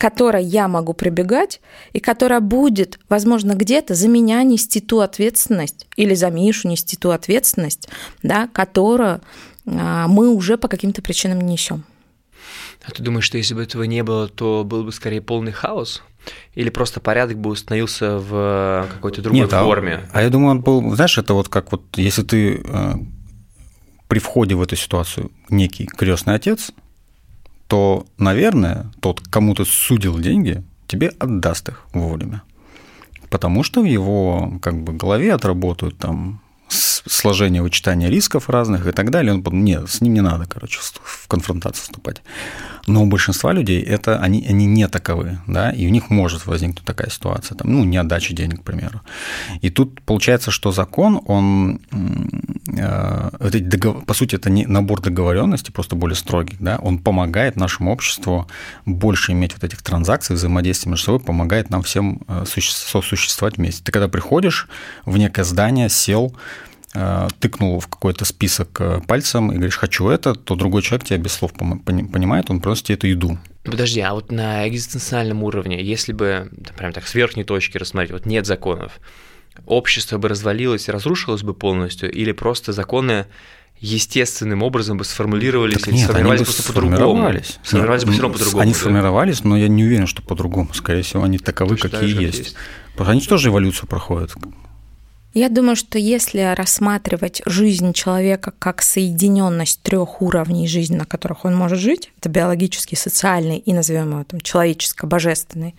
которой 0.02 0.42
я 0.42 0.66
могу 0.66 0.94
прибегать, 0.94 1.60
и 1.92 2.00
которая 2.00 2.40
будет, 2.40 2.98
возможно, 3.08 3.52
где-то 3.52 3.94
за 3.94 4.08
меня 4.08 4.42
нести 4.42 4.80
ту 4.80 4.98
ответственность 4.98 5.86
или 5.94 6.14
за 6.14 6.28
Мишу 6.28 6.66
нести 6.66 6.96
ту 6.96 7.10
ответственность, 7.10 7.88
да, 8.20 8.48
которую 8.52 9.20
а, 9.64 10.08
мы 10.08 10.28
уже 10.30 10.58
по 10.58 10.66
каким-то 10.66 11.02
причинам 11.02 11.42
не 11.42 11.52
несем. 11.52 11.84
А 12.84 12.90
ты 12.90 13.00
думаешь, 13.00 13.24
что 13.24 13.38
если 13.38 13.54
бы 13.54 13.62
этого 13.62 13.84
не 13.84 14.02
было, 14.02 14.26
то 14.26 14.64
был 14.64 14.82
бы 14.82 14.90
скорее 14.90 15.20
полный 15.20 15.52
хаос? 15.52 16.02
Или 16.56 16.70
просто 16.70 16.98
порядок 16.98 17.38
бы 17.38 17.50
установился 17.50 18.18
в 18.18 18.88
какой-то 18.92 19.22
другой 19.22 19.42
Нет, 19.42 19.52
форме? 19.52 20.00
А, 20.12 20.18
а 20.18 20.22
я 20.22 20.30
думаю, 20.30 20.50
он 20.50 20.62
был, 20.62 20.96
знаешь, 20.96 21.16
это 21.16 21.32
вот 21.32 21.48
как 21.48 21.70
вот, 21.70 21.84
если 21.94 22.24
ты 22.24 22.60
э, 22.64 22.94
при 24.08 24.18
входе 24.18 24.56
в 24.56 24.62
эту 24.62 24.74
ситуацию 24.74 25.30
некий 25.48 25.86
крестный 25.86 26.34
отец, 26.34 26.72
то, 27.72 28.04
наверное, 28.18 28.92
тот, 29.00 29.20
кому 29.20 29.54
ты 29.54 29.64
судил 29.64 30.18
деньги, 30.18 30.62
тебе 30.86 31.08
отдаст 31.18 31.70
их 31.70 31.86
вовремя. 31.94 32.42
Потому 33.30 33.62
что 33.62 33.80
в 33.80 33.86
его 33.86 34.58
как 34.60 34.82
бы, 34.82 34.92
голове 34.92 35.32
отработают 35.32 35.96
там 35.96 36.41
сложение 37.06 37.62
вычитания 37.62 38.08
рисков 38.08 38.48
разных 38.48 38.86
и 38.86 38.92
так 38.92 39.10
далее. 39.10 39.32
Он 39.32 39.42
подумал, 39.42 39.64
нет, 39.64 39.90
с 39.90 40.00
ним 40.00 40.14
не 40.14 40.20
надо, 40.20 40.46
короче, 40.46 40.80
в 40.80 41.28
конфронтацию 41.28 41.82
вступать. 41.82 42.22
Но 42.86 43.02
у 43.02 43.06
большинства 43.06 43.52
людей 43.52 43.80
это, 43.80 44.18
они, 44.18 44.44
они 44.48 44.66
не 44.66 44.88
таковы, 44.88 45.38
да, 45.46 45.70
и 45.70 45.86
у 45.86 45.90
них 45.90 46.10
может 46.10 46.46
возникнуть 46.46 46.84
такая 46.84 47.10
ситуация, 47.10 47.56
там, 47.56 47.72
ну, 47.72 47.84
не 47.84 47.96
отдача 47.96 48.34
денег, 48.34 48.60
к 48.60 48.64
примеру. 48.64 49.02
И 49.60 49.70
тут 49.70 50.02
получается, 50.02 50.50
что 50.50 50.72
закон, 50.72 51.20
он, 51.26 51.80
э, 52.76 53.30
по 54.06 54.14
сути, 54.14 54.34
это 54.34 54.50
не 54.50 54.66
набор 54.66 55.00
договоренностей, 55.00 55.72
просто 55.72 55.94
более 55.94 56.16
строгих, 56.16 56.58
да, 56.60 56.78
он 56.78 56.98
помогает 56.98 57.56
нашему 57.56 57.92
обществу 57.92 58.48
больше 58.84 59.32
иметь 59.32 59.52
вот 59.54 59.62
этих 59.62 59.82
транзакций, 59.82 60.34
взаимодействия 60.34 60.90
между 60.90 61.06
собой, 61.06 61.20
помогает 61.20 61.70
нам 61.70 61.82
всем 61.82 62.22
э, 62.26 62.44
сосуществовать 62.46 63.58
вместе. 63.58 63.82
Ты 63.84 63.92
когда 63.92 64.08
приходишь 64.08 64.68
в 65.04 65.16
некое 65.18 65.44
здание, 65.44 65.88
сел, 65.88 66.34
тыкнул 67.38 67.80
в 67.80 67.88
какой-то 67.88 68.24
список 68.24 68.80
э, 68.80 69.00
пальцем 69.06 69.50
и 69.50 69.54
говоришь, 69.54 69.78
хочу 69.78 70.08
это, 70.08 70.34
то 70.34 70.54
другой 70.54 70.82
человек 70.82 71.06
тебя 71.06 71.18
без 71.18 71.32
слов 71.32 71.52
понимает, 71.54 72.50
он 72.50 72.60
просто 72.60 72.88
тебе 72.88 72.96
эту 72.96 73.06
еду. 73.06 73.38
Подожди, 73.64 74.00
а 74.00 74.12
вот 74.12 74.30
на 74.30 74.68
экзистенциальном 74.68 75.42
уровне, 75.42 75.82
если 75.82 76.12
бы, 76.12 76.50
прям 76.76 76.92
так 76.92 77.06
с 77.06 77.14
верхней 77.14 77.44
точки 77.44 77.78
рассмотреть, 77.78 78.12
вот 78.12 78.26
нет 78.26 78.44
законов, 78.44 79.00
общество 79.64 80.18
бы 80.18 80.28
развалилось 80.28 80.88
и 80.88 80.92
разрушилось 80.92 81.42
бы 81.42 81.54
полностью, 81.54 82.10
или 82.10 82.32
просто 82.32 82.72
законы 82.72 83.26
естественным 83.78 84.62
образом 84.62 84.96
бы 84.96 85.04
сформулировались 85.04 85.78
так 85.78 85.88
или 85.88 85.94
нет, 85.96 86.04
сформировались 86.04 86.40
они 86.40 86.44
просто 86.44 86.72
по-другому. 86.72 87.32
Сформировались 87.64 88.04
бы 88.04 88.12
все 88.12 88.22
равно 88.22 88.34
по-другому. 88.34 88.62
Они 88.62 88.72
да? 88.72 88.78
сформировались, 88.78 89.44
но 89.44 89.56
я 89.56 89.68
не 89.68 89.84
уверен, 89.84 90.06
что 90.06 90.22
по-другому. 90.22 90.72
Скорее 90.72 91.02
всего, 91.02 91.24
они 91.24 91.38
таковы, 91.38 91.76
Точно 91.76 91.88
какие 91.88 92.22
есть. 92.22 92.38
есть. 92.38 92.56
Они 92.98 93.20
тоже 93.22 93.48
эволюцию 93.48 93.88
проходят. 93.88 94.34
Я 95.34 95.48
думаю, 95.48 95.76
что 95.76 95.98
если 95.98 96.54
рассматривать 96.54 97.40
жизнь 97.46 97.94
человека 97.94 98.52
как 98.58 98.82
соединенность 98.82 99.80
трех 99.82 100.20
уровней 100.20 100.68
жизни, 100.68 100.96
на 100.96 101.06
которых 101.06 101.46
он 101.46 101.56
может 101.56 101.78
жить, 101.78 102.12
это 102.18 102.28
биологический, 102.28 102.96
социальный 102.96 103.56
и, 103.58 103.72
назовем 103.72 104.10
его 104.10 104.24
там, 104.24 104.40
человеческо-божественный, 104.42 105.74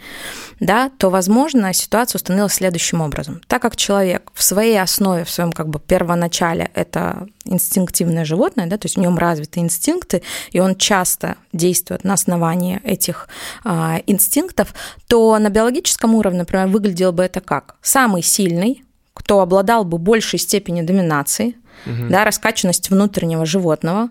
да, 0.60 0.89
то, 0.98 1.10
возможно, 1.10 1.72
ситуация 1.74 2.17
установилась 2.17 2.53
следующим 2.53 3.01
образом. 3.01 3.41
Так 3.48 3.62
как 3.62 3.75
человек 3.75 4.31
в 4.33 4.41
своей 4.43 4.81
основе, 4.81 5.24
в 5.24 5.29
своем 5.29 5.51
как 5.51 5.69
бы 5.69 5.79
первоначале 5.79 6.72
это 6.74 7.27
инстинктивное 7.45 8.25
животное, 8.25 8.65
да, 8.65 8.77
то 8.77 8.88
есть 8.88 8.95
в 8.95 9.00
нем 9.00 9.19
развиты 9.19 9.60
инстинкты, 9.60 10.24
и 10.51 10.60
он 10.60 10.75
часто 10.75 11.36
действует 11.51 12.03
на 12.03 12.13
основании 12.13 12.81
этих 12.83 13.27
э, 13.65 14.00
инстинктов, 14.07 14.74
то 15.07 15.38
на 15.38 15.50
биологическом 15.50 16.15
уровне, 16.15 16.39
например, 16.39 16.67
выглядело 16.67 17.12
бы 17.12 17.24
это 17.24 17.39
как 17.39 17.75
самый 17.81 18.24
сильный, 18.24 18.83
кто 19.24 19.39
обладал 19.39 19.86
бы 19.86 19.98
большей 19.98 20.38
степенью 20.38 20.86
доминации, 20.86 21.56
угу. 21.86 22.10
да, 22.10 22.25
раскачанность 22.25 22.89
внутреннего 22.89 23.46
животного, 23.46 24.10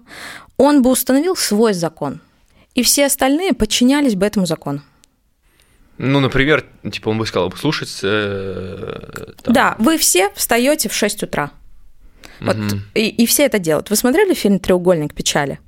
он 0.57 0.83
бы 0.83 0.91
установил 0.91 1.37
свой 1.37 1.75
закон, 1.75 2.21
и 2.75 2.83
все 2.83 3.07
остальные 3.07 3.53
подчинялись 3.53 4.15
бы 4.15 4.25
этому 4.25 4.47
закону. 4.47 4.81
Ну, 5.99 6.21
например, 6.21 6.65
типа 6.91 7.11
он 7.11 7.19
бы 7.19 7.27
сказал, 7.27 7.53
слушать... 7.53 8.01
Э, 8.03 9.35
Да, 9.45 9.77
вы 9.79 9.99
все 9.99 10.31
встаете 10.35 10.89
в 10.89 10.95
6 10.95 11.25
утра. 11.25 11.51
Вот, 12.41 12.57
угу. 12.57 12.81
и, 12.95 13.09
и 13.09 13.27
все 13.27 13.45
это 13.45 13.59
делают. 13.59 13.91
Вы 13.91 13.97
смотрели 13.97 14.33
фильм 14.33 14.59
«Треугольник 14.59 15.15
печали»? 15.15 15.61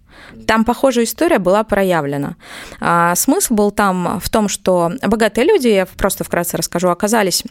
Там 0.46 0.64
похожая 0.64 1.04
история 1.04 1.38
была 1.38 1.62
проявлена. 1.64 2.36
А, 2.80 3.14
смысл 3.14 3.54
был 3.54 3.70
там 3.70 4.18
в 4.20 4.30
том, 4.30 4.48
что 4.48 4.92
богатые 5.02 5.46
люди, 5.46 5.68
я 5.68 5.84
просто 5.84 6.24
вкратце 6.24 6.56
расскажу, 6.56 6.88
оказались 6.88 7.44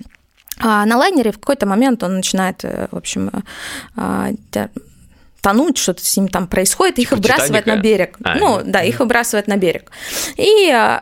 а 0.60 0.86
на 0.86 0.98
лайнере 0.98 1.32
в 1.32 1.40
какой-то 1.40 1.66
момент 1.66 2.04
он 2.04 2.16
начинает, 2.16 2.64
э, 2.64 2.88
в 2.92 2.98
общем, 2.98 3.32
э, 3.98 4.34
тонуть, 5.42 5.78
что-то 5.78 6.06
с 6.06 6.18
ним 6.18 6.30
там 6.30 6.48
происходит, 6.48 7.00
их 7.00 7.10
типа 7.10 7.18
выбрасывает 7.18 7.66
Титаника? 7.66 7.76
на 7.76 7.82
берег. 7.82 8.18
А, 8.24 8.36
ну, 8.36 8.62
да, 8.64 8.82
их 8.82 9.00
выбрасывает 9.00 9.48
на 9.48 9.58
берег. 9.58 9.92
И 10.38 10.72
э, 10.72 11.02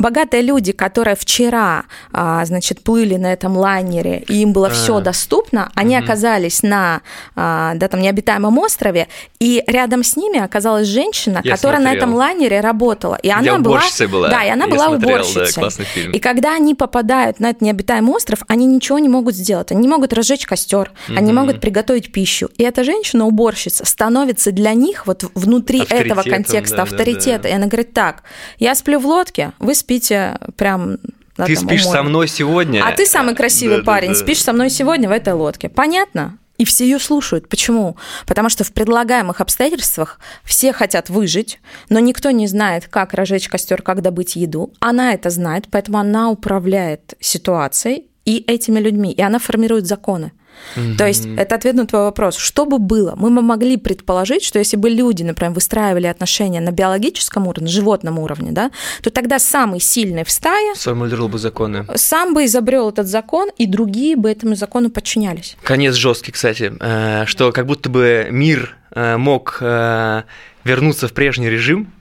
богатые 0.00 0.42
люди, 0.42 0.72
которые 0.72 1.14
вчера, 1.16 1.84
а, 2.12 2.44
значит, 2.44 2.82
плыли 2.82 3.16
на 3.16 3.32
этом 3.32 3.56
лайнере, 3.56 4.24
и 4.26 4.42
им 4.42 4.52
было 4.52 4.68
а, 4.68 4.70
все 4.70 5.00
доступно, 5.00 5.70
они 5.74 5.96
угу. 5.96 6.04
оказались 6.04 6.62
на, 6.62 7.02
а, 7.36 7.74
да, 7.74 7.88
там, 7.88 8.00
необитаемом 8.00 8.58
острове, 8.58 9.08
и 9.38 9.62
рядом 9.66 10.02
с 10.02 10.16
ними 10.16 10.38
оказалась 10.38 10.88
женщина, 10.88 11.40
Я 11.44 11.56
которая 11.56 11.80
смотрел. 11.80 11.94
на 11.94 11.96
этом 11.96 12.14
лайнере 12.14 12.60
работала. 12.60 13.16
И 13.22 13.30
она 13.30 13.58
была, 13.58 13.82
была. 14.10 14.28
Да, 14.28 14.44
и 14.44 14.48
она 14.48 14.64
Я 14.64 14.70
была 14.70 14.86
смотрел, 14.86 15.20
уборщицей. 15.20 15.62
Да. 16.06 16.10
И 16.12 16.18
когда 16.18 16.54
они 16.54 16.74
попадают 16.74 17.40
на 17.40 17.50
этот 17.50 17.62
необитаемый 17.62 18.14
остров, 18.14 18.40
они 18.48 18.66
ничего 18.66 18.98
не 18.98 19.08
могут 19.08 19.34
сделать. 19.34 19.70
Они 19.72 19.82
не 19.82 19.88
могут 19.88 20.12
разжечь 20.12 20.46
костер, 20.46 20.92
угу. 21.08 21.16
они 21.16 21.32
могут 21.32 21.60
приготовить 21.60 22.12
пищу. 22.12 22.50
И 22.56 22.62
эта 22.62 22.84
женщина-уборщица 22.84 23.84
становится 23.84 24.52
для 24.52 24.74
них 24.74 25.06
вот 25.06 25.24
внутри 25.34 25.82
этого 25.88 26.22
контекста 26.22 26.76
да, 26.76 26.82
авторитета. 26.84 27.38
Да, 27.38 27.42
да. 27.44 27.48
И 27.50 27.52
она 27.52 27.66
говорит, 27.66 27.92
так, 27.92 28.22
я 28.58 28.74
сплю 28.74 28.98
в 28.98 29.06
лодке, 29.06 29.52
вы 29.58 29.74
спите 29.74 29.89
спите 29.90 30.38
прям 30.56 30.98
да, 31.36 31.46
ты 31.46 31.56
там, 31.56 31.64
спишь 31.64 31.86
со 31.86 32.02
мной 32.02 32.28
сегодня. 32.28 32.84
А 32.86 32.92
ты 32.92 33.06
самый 33.06 33.34
красивый 33.34 33.78
да, 33.78 33.84
парень, 33.84 34.08
да, 34.08 34.14
да. 34.14 34.20
спишь 34.20 34.42
со 34.42 34.52
мной 34.52 34.70
сегодня 34.70 35.08
в 35.08 35.12
этой 35.12 35.32
лодке. 35.32 35.68
Понятно? 35.68 36.38
И 36.58 36.64
все 36.64 36.84
ее 36.84 36.98
слушают. 36.98 37.48
Почему? 37.48 37.96
Потому 38.26 38.50
что 38.50 38.62
в 38.64 38.72
предлагаемых 38.72 39.40
обстоятельствах 39.40 40.20
все 40.44 40.72
хотят 40.72 41.08
выжить, 41.08 41.58
но 41.88 41.98
никто 41.98 42.30
не 42.30 42.46
знает, 42.46 42.86
как 42.88 43.14
разжечь 43.14 43.48
костер, 43.48 43.82
как 43.82 44.02
добыть 44.02 44.36
еду. 44.36 44.72
Она 44.78 45.14
это 45.14 45.30
знает, 45.30 45.66
поэтому 45.70 45.98
она 45.98 46.30
управляет 46.30 47.14
ситуацией 47.18 48.06
и 48.26 48.44
этими 48.46 48.78
людьми, 48.78 49.10
и 49.10 49.22
она 49.22 49.38
формирует 49.38 49.86
законы. 49.86 50.32
Угу. 50.76 50.96
То 50.96 51.06
есть 51.06 51.26
это 51.36 51.54
ответ 51.54 51.74
на 51.74 51.86
твой 51.86 52.02
вопрос. 52.02 52.36
Что 52.36 52.66
бы 52.66 52.78
было? 52.78 53.14
Мы 53.16 53.30
бы 53.30 53.42
могли 53.42 53.76
предположить, 53.76 54.44
что 54.44 54.58
если 54.58 54.76
бы 54.76 54.90
люди, 54.90 55.22
например, 55.22 55.52
выстраивали 55.52 56.06
отношения 56.06 56.60
на 56.60 56.70
биологическом 56.70 57.46
уровне, 57.46 57.68
животном 57.68 58.18
уровне, 58.18 58.52
да, 58.52 58.70
то 59.02 59.10
тогда 59.10 59.38
самый 59.38 59.80
сильный 59.80 60.24
в 60.24 60.30
стае 60.30 60.74
сформулировал 60.74 61.28
бы 61.28 61.38
законы. 61.38 61.86
Сам 61.94 62.34
бы 62.34 62.44
изобрел 62.44 62.90
этот 62.90 63.06
закон, 63.06 63.50
и 63.58 63.66
другие 63.66 64.16
бы 64.16 64.30
этому 64.30 64.54
закону 64.54 64.90
подчинялись. 64.90 65.56
Конец 65.62 65.94
жесткий, 65.94 66.32
кстати, 66.32 66.72
э, 66.78 67.24
что 67.26 67.52
как 67.52 67.66
будто 67.66 67.88
бы 67.88 68.28
мир 68.30 68.76
э, 68.94 69.16
мог 69.16 69.58
э, 69.60 70.22
вернуться 70.64 71.08
в 71.08 71.12
прежний 71.12 71.48
режим, 71.48 71.92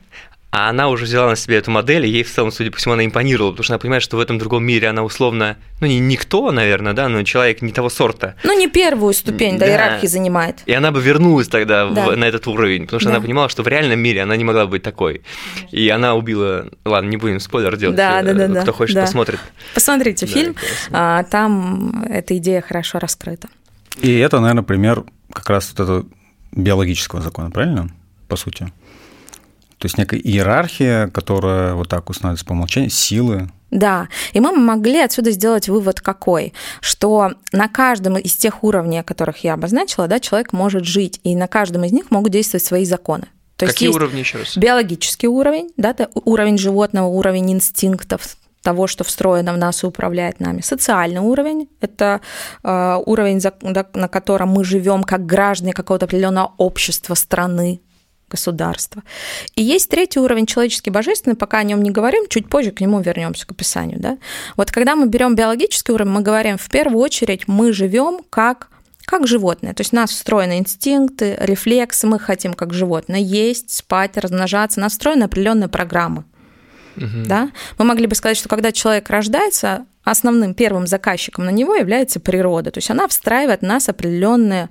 а 0.52 0.70
она 0.70 0.90
уже 0.90 1.06
взяла 1.06 1.30
на 1.30 1.36
себя 1.36 1.58
эту 1.58 1.70
модель, 1.70 2.06
и 2.06 2.10
ей 2.10 2.24
в 2.24 2.32
целом, 2.32 2.52
судя 2.52 2.72
по 2.72 2.78
всему, 2.78 2.96
она 2.96 3.06
импонировала, 3.06 3.52
потому 3.52 3.64
что 3.64 3.74
она 3.74 3.80
понимает, 3.80 4.02
что 4.02 4.18
в 4.18 4.20
этом 4.20 4.40
другом 4.40 4.64
мире 4.64 4.88
она 4.88 5.04
условно, 5.04 5.58
ну, 5.80 5.86
не 5.86 6.00
никто, 6.00 6.52
наверное, 6.52 6.94
да, 6.94 7.08
но 7.08 7.22
человек 7.24 7.62
не 7.62 7.72
того 7.72 7.90
сорта. 7.90 8.36
Ну, 8.44 8.58
не 8.58 8.68
первую 8.68 9.14
ступень, 9.14 9.60
да, 9.60 9.66
да 9.66 9.72
иерархии 9.72 10.08
занимает. 10.08 10.64
И 10.66 10.74
она 10.74 10.92
бы 10.92 11.02
вернулась 11.02 11.48
тогда 11.48 11.88
да. 11.88 12.08
в, 12.08 12.16
на 12.16 12.26
этот 12.26 12.48
уровень, 12.48 12.86
потому 12.86 13.00
что 13.00 13.10
да. 13.10 13.16
она 13.16 13.24
понимала, 13.24 13.50
что 13.50 13.62
в 13.62 13.68
реальном 13.68 14.00
мире 14.00 14.24
она 14.24 14.36
не 14.36 14.44
могла 14.44 14.66
быть 14.66 14.82
такой. 14.82 15.22
И 15.72 15.88
она 15.90 16.16
убила, 16.16 16.68
ладно, 16.84 17.10
не 17.10 17.18
будем 17.18 17.40
спойлер 17.40 17.78
делать, 17.78 17.96
да, 17.96 18.24
да, 18.24 18.34
да, 18.34 18.48
кто 18.48 18.66
да, 18.66 18.72
хочет, 18.72 18.96
да. 18.96 19.02
посмотрит. 19.02 19.40
Посмотрите 19.76 20.26
да, 20.26 20.32
фильм, 20.32 20.56
а, 20.92 21.24
там 21.24 22.04
эта 22.10 22.36
идея 22.38 22.62
хорошо 22.62 22.98
раскрыта. 22.98 23.50
И 24.02 24.18
это, 24.18 24.40
наверное, 24.40 24.64
пример 24.64 25.04
как 25.32 25.50
раз 25.50 25.70
вот 25.72 25.80
этого 25.84 26.06
биологического 26.52 27.22
закона, 27.22 27.52
правильно? 27.52 27.90
По 28.28 28.36
сути. 28.36 28.72
То 29.80 29.86
есть 29.86 29.98
некая 29.98 30.20
иерархия, 30.20 31.08
которая 31.08 31.74
вот 31.74 31.88
так 31.88 32.10
устанавливается 32.10 32.46
по 32.46 32.52
умолчанию, 32.52 32.92
силы, 32.92 33.50
Да, 33.72 34.10
и 34.34 34.40
мы 34.40 34.52
могли 34.52 35.00
отсюда 35.00 35.32
сделать 35.32 35.70
вывод 35.70 36.02
какой, 36.02 36.54
что 36.82 37.32
на 37.54 37.68
каждом 37.68 38.18
из 38.18 38.36
тех 38.36 38.64
уровней, 38.64 39.00
о 39.00 39.04
которых 39.04 39.44
я 39.44 39.54
обозначила, 39.54 40.08
да, 40.08 40.20
человек 40.20 40.54
может 40.54 40.86
жить, 40.86 41.20
и 41.24 41.36
на 41.36 41.48
каждом 41.48 41.84
из 41.86 41.92
них 41.92 42.12
могут 42.12 42.32
действовать 42.32 42.66
свои 42.66 42.84
законы. 42.84 43.28
То 43.56 43.68
Какие 43.68 43.90
есть 43.90 43.96
уровни 43.96 44.20
еще 44.20 44.40
раз? 44.40 44.58
Биологический 44.58 45.28
уровень, 45.28 45.72
да, 45.78 45.96
уровень 46.14 46.58
животного, 46.58 47.08
уровень 47.08 47.52
инстинктов, 47.52 48.38
того, 48.62 48.88
что 48.88 49.04
встроено 49.04 49.54
в 49.54 49.58
нас 49.58 49.84
и 49.84 49.88
управляет 49.88 50.40
нами. 50.40 50.62
Социальный 50.62 51.22
уровень– 51.22 51.70
это 51.82 52.22
э, 52.64 52.98
уровень, 53.06 53.42
на 53.94 54.08
котором 54.08 54.50
мы 54.50 54.64
живем 54.64 55.04
как 55.04 55.26
граждане 55.26 55.74
какого-то 55.74 56.06
определенного 56.06 56.54
общества, 56.58 57.14
страны, 57.14 57.82
государства. 58.30 59.04
И 59.56 59.64
есть 59.64 59.90
третий 59.90 60.20
уровень 60.20 60.46
человеческий 60.46 60.90
божественный, 60.90 61.36
пока 61.36 61.60
о 61.60 61.64
нем 61.64 61.82
не 61.82 61.92
говорим, 61.92 62.28
чуть 62.30 62.50
позже 62.50 62.72
к 62.72 62.82
нему 62.82 63.02
вернемся 63.02 63.46
к 63.46 63.52
описанию. 63.52 64.00
Да? 64.00 64.18
Вот 64.56 64.72
когда 64.72 64.96
мы 64.96 65.08
берем 65.08 65.36
биологический 65.36 65.92
уровень, 65.92 66.12
мы 66.12 66.22
говорим, 66.22 66.58
в 66.58 66.70
первую 66.70 67.02
очередь 67.02 67.48
мы 67.48 67.74
живем 67.74 68.22
как 68.30 68.70
как 69.06 69.26
животное. 69.26 69.74
То 69.74 69.82
есть 69.82 69.92
у 69.92 69.96
нас 69.96 70.12
встроены 70.12 70.60
инстинкты, 70.60 71.36
рефлексы, 71.40 72.06
мы 72.06 72.20
хотим 72.20 72.54
как 72.54 72.76
животное 72.76 73.20
есть, 73.20 73.72
спать, 73.72 74.18
размножаться, 74.18 74.80
нас 74.80 74.92
встроены 74.92 75.24
определенные 75.24 75.68
программы. 75.68 76.26
Угу. 76.96 77.26
Да? 77.26 77.50
Мы 77.80 77.86
могли 77.86 78.06
бы 78.06 78.14
сказать, 78.14 78.38
что 78.38 78.50
когда 78.50 78.72
человек 78.72 79.10
рождается, 79.10 79.88
основным 80.04 80.54
первым 80.54 80.88
заказчиком 80.88 81.46
на 81.46 81.50
него 81.50 81.76
является 81.76 82.20
природа. 82.20 82.72
То 82.72 82.78
есть 82.78 82.90
она 82.92 83.08
встраивает 83.08 83.62
в 83.62 83.66
нас 83.66 83.90
определенные 83.90 84.70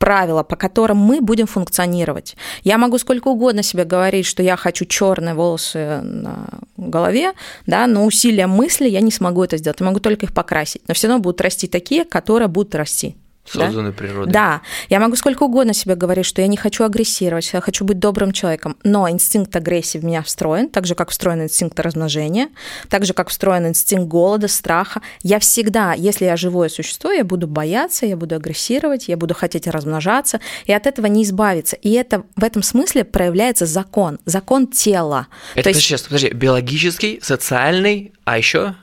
правила, 0.00 0.42
по 0.42 0.56
которым 0.56 0.96
мы 0.96 1.20
будем 1.20 1.46
функционировать. 1.46 2.36
Я 2.64 2.78
могу 2.78 2.98
сколько 2.98 3.28
угодно 3.28 3.62
себе 3.62 3.84
говорить, 3.84 4.26
что 4.26 4.42
я 4.42 4.56
хочу 4.56 4.86
черные 4.86 5.34
волосы 5.34 6.00
на 6.02 6.46
голове, 6.78 7.32
да, 7.66 7.86
но 7.86 8.06
усилием 8.06 8.48
мысли 8.50 8.88
я 8.88 9.02
не 9.02 9.12
смогу 9.12 9.44
это 9.44 9.58
сделать. 9.58 9.78
Я 9.78 9.86
могу 9.86 10.00
только 10.00 10.24
их 10.24 10.32
покрасить. 10.32 10.82
Но 10.88 10.94
все 10.94 11.06
равно 11.06 11.22
будут 11.22 11.42
расти 11.42 11.68
такие, 11.68 12.04
которые 12.04 12.48
будут 12.48 12.74
расти. 12.74 13.14
Созданы 13.44 13.90
да? 13.90 13.96
природой. 13.96 14.32
Да. 14.32 14.60
Я 14.88 15.00
могу 15.00 15.16
сколько 15.16 15.44
угодно 15.44 15.74
себе 15.74 15.94
говорить, 15.94 16.26
что 16.26 16.40
я 16.42 16.46
не 16.46 16.56
хочу 16.56 16.84
агрессировать, 16.84 17.50
я 17.52 17.60
хочу 17.60 17.84
быть 17.84 17.98
добрым 17.98 18.32
человеком, 18.32 18.76
но 18.84 19.08
инстинкт 19.10 19.54
агрессии 19.56 19.98
в 19.98 20.04
меня 20.04 20.22
встроен, 20.22 20.68
так 20.68 20.86
же, 20.86 20.94
как 20.94 21.10
встроен 21.10 21.42
инстинкт 21.42 21.78
размножения, 21.80 22.48
так 22.88 23.04
же, 23.04 23.12
как 23.12 23.28
встроен 23.28 23.66
инстинкт 23.66 24.06
голода, 24.06 24.46
страха. 24.46 25.00
Я 25.22 25.38
всегда, 25.38 25.94
если 25.94 26.26
я 26.26 26.36
живое 26.36 26.68
существо, 26.68 27.10
я 27.10 27.24
буду 27.24 27.48
бояться, 27.48 28.06
я 28.06 28.16
буду 28.16 28.36
агрессировать, 28.36 29.08
я 29.08 29.16
буду 29.16 29.34
хотеть 29.34 29.66
размножаться, 29.66 30.40
и 30.66 30.72
от 30.72 30.86
этого 30.86 31.06
не 31.06 31.24
избавиться. 31.24 31.76
И 31.76 31.90
это 31.92 32.24
в 32.36 32.44
этом 32.44 32.62
смысле 32.62 33.04
проявляется 33.04 33.66
закон, 33.66 34.18
закон 34.26 34.66
тела. 34.68 35.26
Это, 35.54 35.64
То 35.64 35.68
есть... 35.70 35.80
сейчас, 35.80 36.02
подожди, 36.02 36.30
биологический, 36.30 37.20
социальный, 37.22 38.12
а 38.24 38.38
еще 38.38 38.74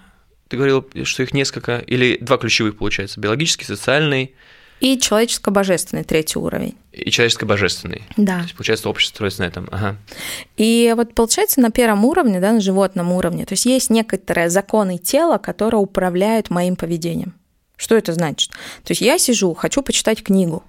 ты 0.48 0.58
говорил, 0.58 0.88
что 1.04 1.24
их 1.24 1.34
несколько, 1.34 1.80
или 1.80 2.18
два 2.22 2.38
ключевых 2.38 2.78
получается, 2.78 3.20
биологический, 3.20 3.66
социальный, 3.66 4.36
и 4.80 5.00
человеческо-божественный 5.00 6.04
третий 6.04 6.38
уровень. 6.38 6.76
И 6.92 7.10
человеческо-божественный. 7.10 8.04
Да. 8.16 8.38
То 8.38 8.44
есть, 8.44 8.56
получается, 8.56 8.90
общество 8.90 9.16
строится 9.16 9.42
на 9.42 9.48
этом. 9.48 9.68
Ага. 9.72 9.98
И 10.56 10.94
вот 10.96 11.16
получается 11.16 11.62
на 11.62 11.72
первом 11.72 12.06
уровне, 12.06 12.40
да, 12.40 12.52
на 12.52 12.62
животном 12.62 13.12
уровне, 13.12 13.46
то 13.46 13.54
есть 13.54 13.66
есть 13.66 13.90
некоторые 13.90 14.50
законы 14.52 15.00
тела, 15.00 15.40
которые 15.40 15.82
управляют 15.82 16.52
моим 16.52 16.76
поведением. 16.76 17.34
Что 17.76 17.96
это 17.96 18.14
значит? 18.14 18.52
То 18.84 18.92
есть 18.92 19.02
я 19.02 19.18
сижу, 19.18 19.54
хочу 19.54 19.82
почитать 19.82 20.24
книгу, 20.24 20.64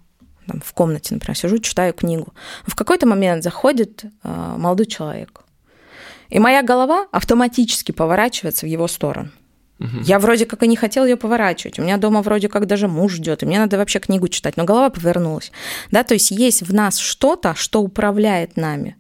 там, 0.47 0.63
в 0.65 0.73
комнате, 0.73 1.15
например, 1.15 1.37
сижу, 1.37 1.59
читаю 1.59 1.93
книгу. 1.93 2.33
В 2.67 2.75
какой-то 2.75 3.07
момент 3.07 3.43
заходит 3.43 4.05
э, 4.05 4.55
молодой 4.57 4.87
человек, 4.87 5.43
и 6.31 6.39
моя 6.39 6.63
голова 6.63 7.07
автоматически 7.13 7.93
поворачивается 7.93 8.67
в 8.67 8.69
его 8.69 8.89
сторону. 8.89 9.31
Угу. 9.81 10.01
Я 10.03 10.19
вроде 10.19 10.45
как 10.47 10.63
и 10.63 10.69
не 10.69 10.77
хотел 10.77 11.05
ее 11.05 11.17
поворачивать. 11.17 11.79
У 11.79 11.83
меня 11.83 11.97
дома 11.99 12.23
вроде 12.23 12.49
как 12.49 12.67
даже 12.67 12.89
муж 12.89 13.15
ждет, 13.15 13.43
и 13.43 13.47
мне 13.47 13.59
надо 13.59 13.79
вообще 13.79 14.01
книгу 14.01 14.29
читать, 14.29 14.57
но 14.57 14.65
голова 14.65 14.91
повернулась. 14.91 15.53
Да, 15.91 16.03
то 16.03 16.15
есть 16.15 16.31
есть 16.31 16.63
в 16.63 16.75
нас 16.75 16.99
что-то, 16.99 17.55
что 17.55 17.81
управляет 17.81 18.57
нами. 18.57 18.97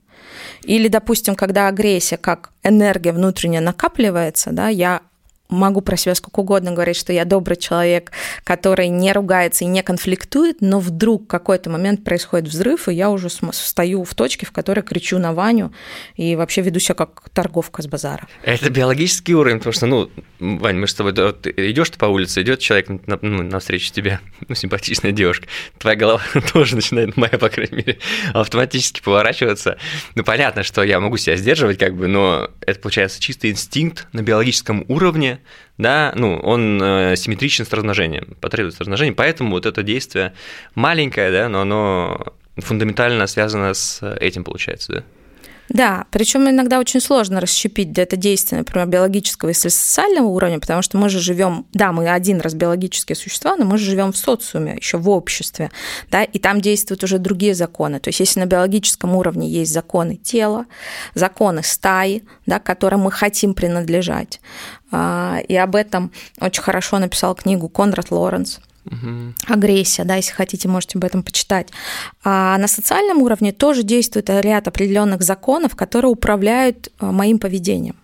Или, 0.63 0.89
допустим, 0.89 1.35
когда 1.35 1.69
агрессия 1.69 2.17
как 2.17 2.51
энергия 2.63 3.13
внутренняя 3.13 3.61
накапливается, 3.61 4.51
да, 4.53 4.69
я 4.69 5.03
могу 5.49 5.81
про 5.81 5.97
себя 5.97 6.15
сколько 6.15 6.41
угодно 6.41 6.73
говорить, 6.73 6.97
что 6.97 7.13
я 7.13 7.25
добрый 7.25 7.57
человек, 7.57 8.13
который 8.45 8.89
не 8.89 9.13
ругается 9.13 9.65
и 9.65 9.67
не 9.67 9.83
конфликтует, 9.83 10.61
но 10.61 10.79
вдруг 10.79 11.27
какой-то 11.27 11.71
момент 11.71 12.05
происходит 12.05 12.49
взрыв, 12.49 12.89
и 12.89 12.95
я 12.95 13.11
уже 13.11 13.29
стою 13.31 14.05
в 14.05 14.15
точке, 14.15 14.47
в 14.47 14.53
которой 14.53 14.83
кричу 14.83 15.19
на 15.19 15.33
Ваню 15.33 15.73
и 16.17 16.37
вообще 16.37 16.63
веду 16.63 16.81
себя 16.81 16.95
как 16.95 17.29
торговка 17.33 17.83
с 17.83 17.87
базара. 17.87 18.29
Это 18.43 18.71
биологический 18.71 19.35
уровень, 19.35 19.59
потому 19.59 19.73
что, 19.73 19.87
ну, 19.87 20.11
Вань, 20.39 20.77
мы 20.77 20.87
с 20.87 20.95
тобой 20.95 21.13
вот, 21.15 21.47
идешь 21.47 21.91
по 21.93 22.07
улице, 22.07 22.43
идет 22.43 22.61
человек 22.61 22.89
на, 23.07 23.19
ну, 23.23 23.43
навстречу 23.43 23.93
тебе, 23.93 24.21
ну, 24.49 24.55
симпатичная 24.55 25.13
девушка, 25.13 25.47
твоя 25.79 25.97
голова 25.97 26.23
тоже 26.53 26.77
начинает, 26.77 27.17
моя, 27.17 27.39
по 27.39 27.49
крайней 27.49 27.77
мере, 27.77 27.99
автоматически 28.35 29.03
поворачиваться. 29.03 29.79
Ну, 30.15 30.25
понятно, 30.25 30.63
что 30.63 30.83
я 30.83 31.01
могу 31.01 31.17
себя 31.17 31.37
сдерживать, 31.37 31.79
как 31.79 31.97
бы, 31.97 32.07
но 32.07 32.51
это 32.67 32.81
получается 32.81 33.21
чистый 33.21 33.51
инстинкт 33.51 34.07
на 34.13 34.23
биологическом 34.23 34.85
уровне, 34.89 35.38
да, 35.77 36.13
ну, 36.15 36.39
он 36.39 36.81
э, 36.83 37.17
симметричен 37.17 37.65
с 37.65 37.73
размножением, 37.73 38.37
потребует 38.41 38.75
с 38.75 38.81
размножением, 38.81 39.15
поэтому 39.15 39.51
вот 39.51 39.67
это 39.67 39.83
действие 39.83 40.33
маленькое, 40.75 41.31
да, 41.31 41.49
но 41.49 41.61
оно 41.61 42.35
фундаментально 42.57 43.27
связано 43.27 43.75
с 43.75 44.03
этим, 44.21 44.45
получается, 44.45 44.93
да? 44.93 45.05
Да, 45.69 46.07
причем 46.11 46.49
иногда 46.49 46.79
очень 46.79 47.01
сложно 47.01 47.41
расщепить 47.41 47.97
это 47.99 48.17
действие, 48.17 48.61
например, 48.61 48.87
биологического 48.87 49.51
и 49.51 49.53
социального 49.53 50.27
уровня, 50.27 50.61
потому 50.61 50.83
что 50.83 50.97
мы 50.97 51.09
же 51.09 51.21
живем, 51.21 51.67
да, 51.73 51.93
мы 51.93 52.09
один 52.09 52.41
раз 52.41 52.55
биологические 52.55 53.17
существа, 53.17 53.57
но 53.57 53.65
мы 53.65 53.77
же 53.77 53.85
живем 53.85 54.13
в 54.13 54.17
социуме, 54.17 54.77
еще 54.77 54.97
в 54.99 55.09
обществе, 55.11 55.71
да, 56.11 56.25
и 56.25 56.39
там 56.39 56.61
действуют 56.61 57.05
уже 57.05 57.19
другие 57.19 57.55
законы. 57.55 58.01
То 58.01 58.09
есть 58.09 58.21
если 58.21 58.41
на 58.41 58.47
биологическом 58.47 59.15
уровне 59.15 59.49
есть 59.49 59.73
законы 59.73 60.17
тела, 60.17 60.65
законы 61.15 61.63
стаи, 61.63 62.23
да, 62.47 62.59
к 62.59 62.65
которым 62.65 63.01
мы 63.01 63.13
хотим 63.13 63.53
принадлежать, 63.53 64.41
а, 64.91 65.39
и 65.47 65.55
об 65.55 65.77
этом 65.77 66.13
очень 66.41 66.63
хорошо 66.63 66.99
написал 66.99 67.35
книгу 67.35 67.69
Конрад 67.69 68.11
Лоренс, 68.11 68.61
Угу. 68.91 69.55
Агрессия, 69.55 70.05
да, 70.05 70.17
если 70.17 70.33
хотите, 70.33 70.69
можете 70.69 70.99
об 70.99 71.05
этом 71.05 71.23
почитать. 71.23 71.69
А 72.25 72.57
на 72.59 72.69
социальном 72.69 73.23
уровне 73.23 73.53
тоже 73.53 73.83
действует 73.83 74.31
ряд 74.31 74.67
определенных 74.69 75.23
законов, 75.23 75.77
которые 75.77 76.11
управляют 76.11 76.91
э, 77.01 77.07
моим 77.11 77.39
поведением. 77.39 77.97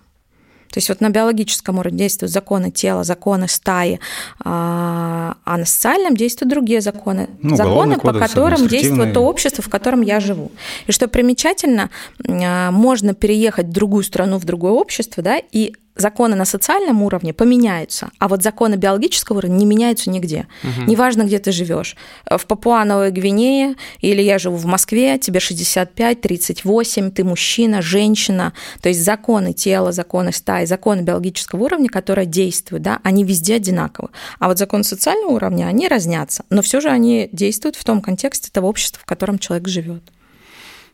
То 0.74 0.78
есть 0.78 0.88
вот 0.88 1.00
на 1.00 1.08
биологическом 1.08 1.78
уровне 1.78 1.98
действуют 1.98 2.32
законы 2.32 2.72
тела, 2.72 3.04
законы 3.04 3.46
стаи, 3.46 4.00
а, 4.44 5.36
а 5.44 5.56
на 5.56 5.64
социальном 5.66 6.16
действуют 6.16 6.50
другие 6.50 6.80
законы. 6.80 7.30
Ну, 7.42 7.54
законы, 7.54 7.96
по 7.96 8.12
которым 8.12 8.66
действует 8.66 9.14
то 9.14 9.20
общество, 9.20 9.62
в 9.62 9.68
котором 9.68 10.02
я 10.02 10.18
живу. 10.18 10.50
И 10.88 10.92
что 10.92 11.06
примечательно, 11.06 11.90
а, 12.26 12.72
можно 12.72 13.14
переехать 13.14 13.66
в 13.66 13.70
другую 13.70 14.02
страну, 14.02 14.38
в 14.38 14.44
другое 14.44 14.72
общество, 14.72 15.22
да, 15.22 15.38
и 15.52 15.76
законы 15.96 16.36
на 16.36 16.44
социальном 16.44 17.02
уровне 17.02 17.32
поменяются, 17.32 18.10
а 18.18 18.28
вот 18.28 18.42
законы 18.42 18.74
биологического 18.74 19.38
уровня 19.38 19.54
не 19.54 19.66
меняются 19.66 20.10
нигде. 20.10 20.46
Угу. 20.62 20.90
Неважно, 20.90 21.22
где 21.22 21.38
ты 21.38 21.52
живешь. 21.52 21.96
В 22.28 22.46
Папуановой 22.46 23.10
Гвинее 23.10 23.76
или 24.00 24.22
я 24.22 24.38
живу 24.38 24.56
в 24.56 24.66
Москве, 24.66 25.18
тебе 25.18 25.40
65, 25.40 26.20
38, 26.20 27.10
ты 27.10 27.24
мужчина, 27.24 27.82
женщина. 27.82 28.52
То 28.80 28.88
есть 28.88 29.04
законы 29.04 29.52
тела, 29.52 29.92
законы 29.92 30.32
стаи, 30.32 30.64
законы 30.64 31.02
биологического 31.02 31.64
уровня, 31.64 31.88
которые 31.88 32.26
действуют, 32.26 32.82
да, 32.82 33.00
они 33.02 33.24
везде 33.24 33.56
одинаковы. 33.56 34.08
А 34.38 34.48
вот 34.48 34.58
законы 34.58 34.84
социального 34.84 35.32
уровня, 35.32 35.66
они 35.66 35.88
разнятся, 35.88 36.44
но 36.50 36.62
все 36.62 36.80
же 36.80 36.88
они 36.88 37.28
действуют 37.32 37.76
в 37.76 37.84
том 37.84 38.00
контексте 38.00 38.50
того 38.50 38.68
общества, 38.68 39.00
в 39.02 39.06
котором 39.06 39.38
человек 39.38 39.68
живет. 39.68 40.02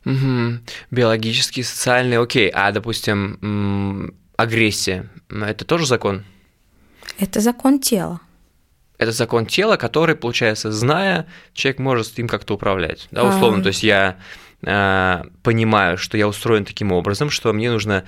Угу. 0.05 0.61
Биологический, 0.91 1.63
социальный, 1.63 2.19
окей. 2.19 2.49
А, 2.49 2.73
допустим, 2.73 4.15
агрессия– 4.41 5.09
это 5.29 5.65
тоже 5.65 5.87
закон? 5.87 6.25
Это 7.19 7.41
закон 7.41 7.81
тела. 7.81 8.21
Это 8.99 9.13
закон 9.13 9.47
тела, 9.47 9.77
который, 9.77 10.15
получается, 10.15 10.71
зная, 10.71 11.27
человек 11.55 11.79
может 11.79 12.19
им 12.19 12.29
как-то 12.29 12.55
управлять. 12.55 13.09
Да, 13.11 13.25
условно, 13.25 13.61
а... 13.61 13.63
то 13.63 13.69
есть 13.69 13.83
я 13.83 14.19
э, 14.63 15.23
понимаю, 15.43 15.97
что 15.97 16.19
я 16.19 16.29
устроен 16.29 16.65
таким 16.65 16.93
образом, 16.93 17.31
что 17.31 17.53
мне 17.53 17.71
нужно 17.71 18.05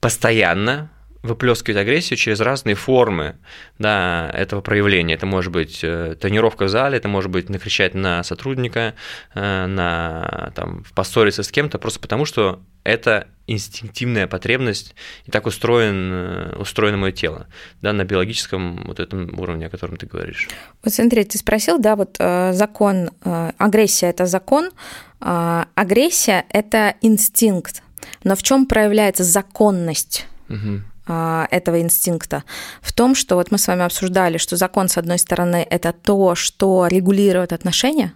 постоянно 0.00 0.90
выплескивать 1.22 1.76
агрессию 1.78 2.16
через 2.16 2.40
разные 2.40 2.74
формы 2.74 3.36
да, 3.78 4.30
этого 4.32 4.60
проявления. 4.60 5.14
Это 5.14 5.26
может 5.26 5.52
быть 5.52 5.80
э, 5.82 6.16
тренировка 6.20 6.64
в 6.64 6.68
зале, 6.68 6.96
это 6.96 7.08
может 7.08 7.30
быть 7.30 7.48
накричать 7.48 7.94
на 7.94 8.22
сотрудника, 8.22 8.94
э, 9.34 9.66
на, 9.66 10.52
там, 10.54 10.84
поссориться 10.94 11.42
с 11.42 11.50
кем-то, 11.50 11.78
просто 11.78 11.98
потому 11.98 12.24
что 12.24 12.60
это 12.84 13.26
инстинктивная 13.48 14.26
потребность, 14.26 14.94
и 15.24 15.30
так 15.30 15.46
устроен, 15.46 16.10
э, 16.12 16.56
устроено 16.56 16.98
мое 16.98 17.12
тело, 17.12 17.48
да, 17.82 17.92
на 17.92 18.04
биологическом 18.04 18.84
вот 18.86 19.00
этом 19.00 19.38
уровне, 19.38 19.66
о 19.66 19.70
котором 19.70 19.96
ты 19.96 20.06
говоришь. 20.06 20.48
Вот 20.84 20.94
смотри, 20.94 21.24
ты 21.24 21.36
спросил, 21.38 21.78
да, 21.78 21.96
вот 21.96 22.16
закон, 22.18 23.10
агрессия– 23.22 24.06
это 24.10 24.26
закон, 24.26 24.70
агрессия– 25.18 26.44
это 26.50 26.94
инстинкт, 27.00 27.82
но 28.22 28.36
в 28.36 28.42
чем 28.42 28.66
проявляется 28.66 29.24
законность? 29.24 30.26
Угу 30.48 30.82
этого 31.08 31.80
инстинкта 31.80 32.44
в 32.80 32.92
том, 32.92 33.14
что 33.14 33.36
вот 33.36 33.50
мы 33.50 33.58
с 33.58 33.66
вами 33.66 33.84
обсуждали, 33.84 34.38
что 34.38 34.56
закон, 34.56 34.88
с 34.88 34.98
одной 34.98 35.18
стороны, 35.18 35.66
это 35.68 35.92
то, 35.92 36.34
что 36.34 36.86
регулирует 36.86 37.52
отношения, 37.52 38.12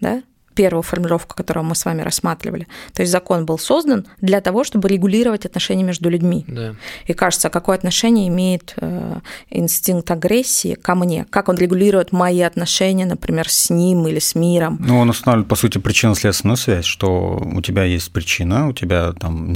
да, 0.00 0.22
первую 0.56 0.82
формулировку, 0.82 1.36
которую 1.36 1.64
мы 1.64 1.74
с 1.74 1.84
вами 1.84 2.02
рассматривали. 2.02 2.66
То 2.94 3.02
есть 3.02 3.12
закон 3.12 3.44
был 3.44 3.58
создан 3.58 4.06
для 4.20 4.40
того, 4.40 4.64
чтобы 4.64 4.88
регулировать 4.88 5.46
отношения 5.46 5.84
между 5.84 6.08
людьми. 6.08 6.44
Да. 6.48 6.74
И 7.04 7.12
кажется, 7.12 7.50
какое 7.50 7.76
отношение 7.76 8.28
имеет 8.28 8.74
э, 8.78 9.20
инстинкт 9.50 10.10
агрессии 10.10 10.74
ко 10.74 10.94
мне? 10.94 11.26
Как 11.30 11.48
он 11.48 11.56
регулирует 11.56 12.10
мои 12.10 12.40
отношения, 12.40 13.06
например, 13.06 13.48
с 13.48 13.70
ним 13.70 14.08
или 14.08 14.18
с 14.18 14.34
миром? 14.34 14.78
Ну, 14.80 14.98
он 14.98 15.10
устанавливает, 15.10 15.48
по 15.48 15.56
сути, 15.56 15.78
причинно-следственную 15.78 16.56
связь, 16.56 16.86
что 16.86 17.36
у 17.54 17.60
тебя 17.60 17.84
есть 17.84 18.10
причина, 18.12 18.68
у 18.68 18.72
тебя 18.72 19.12
там 19.12 19.54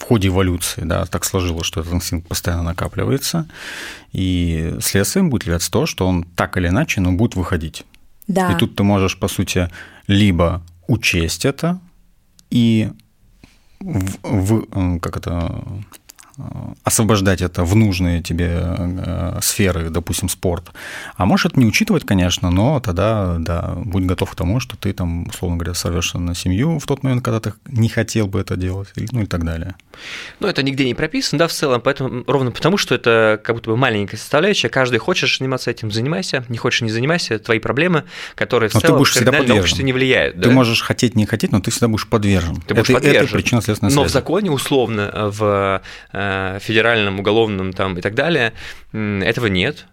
в 0.00 0.04
ходе 0.04 0.28
эволюции, 0.28 0.82
да, 0.84 1.04
так 1.04 1.24
сложилось, 1.24 1.66
что 1.66 1.80
этот 1.80 1.92
инстинкт 1.92 2.26
постоянно 2.26 2.62
накапливается, 2.62 3.46
и 4.12 4.74
следствием 4.80 5.30
будет 5.30 5.44
являться 5.44 5.70
то, 5.70 5.86
что 5.86 6.06
он 6.06 6.24
так 6.24 6.56
или 6.56 6.68
иначе, 6.68 7.00
но 7.00 7.12
будет 7.12 7.36
выходить. 7.36 7.84
Да. 8.26 8.52
И 8.52 8.58
тут 8.58 8.76
ты 8.76 8.82
можешь, 8.82 9.18
по 9.18 9.28
сути, 9.28 9.68
либо 10.06 10.62
учесть 10.88 11.44
это 11.44 11.80
и 12.50 12.90
в, 13.80 14.18
в, 14.22 14.98
как 15.00 15.16
это 15.16 15.62
Э, 15.62 16.09
освобождать 16.84 17.42
это 17.42 17.64
в 17.64 17.76
нужные 17.76 18.22
тебе 18.22 18.62
э, 18.62 19.38
сферы, 19.42 19.90
допустим, 19.90 20.28
спорт. 20.28 20.70
А 21.16 21.26
можешь 21.26 21.46
это 21.46 21.60
не 21.60 21.66
учитывать, 21.66 22.04
конечно, 22.04 22.50
но 22.50 22.80
тогда, 22.80 23.36
да, 23.38 23.74
будь 23.76 24.04
готов 24.04 24.30
к 24.30 24.34
тому, 24.34 24.60
что 24.60 24.76
ты 24.76 24.92
там, 24.92 25.26
условно 25.28 25.56
говоря, 25.56 25.74
сорвешься 25.74 26.18
на 26.18 26.34
семью 26.34 26.78
в 26.78 26.86
тот 26.86 27.02
момент, 27.02 27.24
когда 27.24 27.40
ты 27.40 27.52
не 27.66 27.88
хотел 27.88 28.26
бы 28.26 28.40
это 28.40 28.56
делать, 28.56 28.88
ну 29.12 29.22
и 29.22 29.26
так 29.26 29.44
далее. 29.44 29.74
Ну, 30.38 30.48
это 30.48 30.62
нигде 30.62 30.84
не 30.84 30.94
прописано, 30.94 31.38
да, 31.40 31.48
в 31.48 31.52
целом, 31.52 31.80
поэтому 31.80 32.24
ровно 32.26 32.50
потому, 32.50 32.76
что 32.78 32.94
это 32.94 33.40
как 33.42 33.56
будто 33.56 33.70
бы 33.70 33.76
маленькая 33.76 34.16
составляющая, 34.16 34.68
каждый 34.68 34.98
хочешь 34.98 35.38
заниматься 35.38 35.70
этим, 35.70 35.90
занимайся, 35.90 36.44
не 36.48 36.58
хочешь, 36.58 36.80
не 36.80 36.90
занимайся, 36.90 37.34
это 37.34 37.44
твои 37.44 37.58
проблемы, 37.58 38.04
которые 38.34 38.70
в 38.70 38.74
но 38.74 38.80
целом 38.80 38.94
ты 38.94 38.98
будешь 38.98 39.12
всегда 39.12 39.32
подвержен. 39.32 39.84
не 39.84 39.92
влияют. 39.92 40.36
Ты 40.36 40.48
да? 40.48 40.50
можешь 40.50 40.82
хотеть, 40.82 41.16
не 41.16 41.26
хотеть, 41.26 41.52
но 41.52 41.60
ты 41.60 41.70
всегда 41.70 41.88
будешь 41.88 42.08
подвержен. 42.08 42.56
Ты 42.66 42.74
будешь 42.74 42.88
это, 42.88 42.94
подвержен. 42.94 43.24
Это 43.24 43.34
причинно-следственная 43.34 43.94
Но 43.94 44.02
связь. 44.02 44.10
в 44.10 44.14
законе 44.14 44.50
условно 44.50 45.30
в 45.30 45.82
Э, 46.30 46.58
федеральном, 46.60 47.18
уголовном 47.20 47.72
там 47.72 47.98
и 47.98 48.00
так 48.00 48.14
далее, 48.14 48.52
этого 48.92 49.46
нет. 49.46 49.86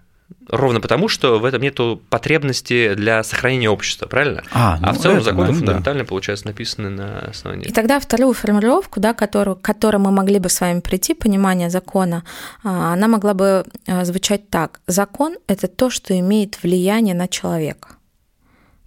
Ровно 0.50 0.82
потому, 0.82 1.08
что 1.08 1.40
в 1.40 1.46
этом 1.46 1.62
нет 1.62 1.80
потребности 2.10 2.94
для 2.96 3.24
сохранения 3.24 3.70
общества, 3.70 4.08
правильно? 4.08 4.44
А, 4.52 4.78
ну 4.82 4.88
а 4.88 4.94
в 4.94 4.98
целом 4.98 5.18
это, 5.18 5.26
законы 5.26 5.48
ну, 5.48 5.54
фундаментально, 5.54 6.04
да. 6.04 6.08
получается, 6.08 6.48
написаны 6.48 6.90
на 6.90 7.20
основании. 7.20 7.68
И 7.68 7.72
тогда 7.72 8.00
вторую 8.00 8.34
формулировку, 8.34 9.00
да, 9.00 9.14
которую, 9.14 9.56
к 9.56 9.62
которой 9.62 9.98
мы 9.98 10.12
могли 10.12 10.40
бы 10.40 10.50
с 10.50 10.60
вами 10.62 10.82
прийти, 10.82 11.14
понимание 11.14 11.70
закона, 11.70 12.24
а, 12.64 12.94
она 12.94 13.08
могла 13.08 13.34
бы 13.34 13.66
а, 13.88 14.06
звучать 14.06 14.50
так. 14.50 14.82
Закон– 14.88 15.38
это 15.48 15.68
то, 15.68 15.90
что 15.90 16.18
имеет 16.18 16.62
влияние 16.62 17.16
на 17.16 17.28
человека. 17.28 17.90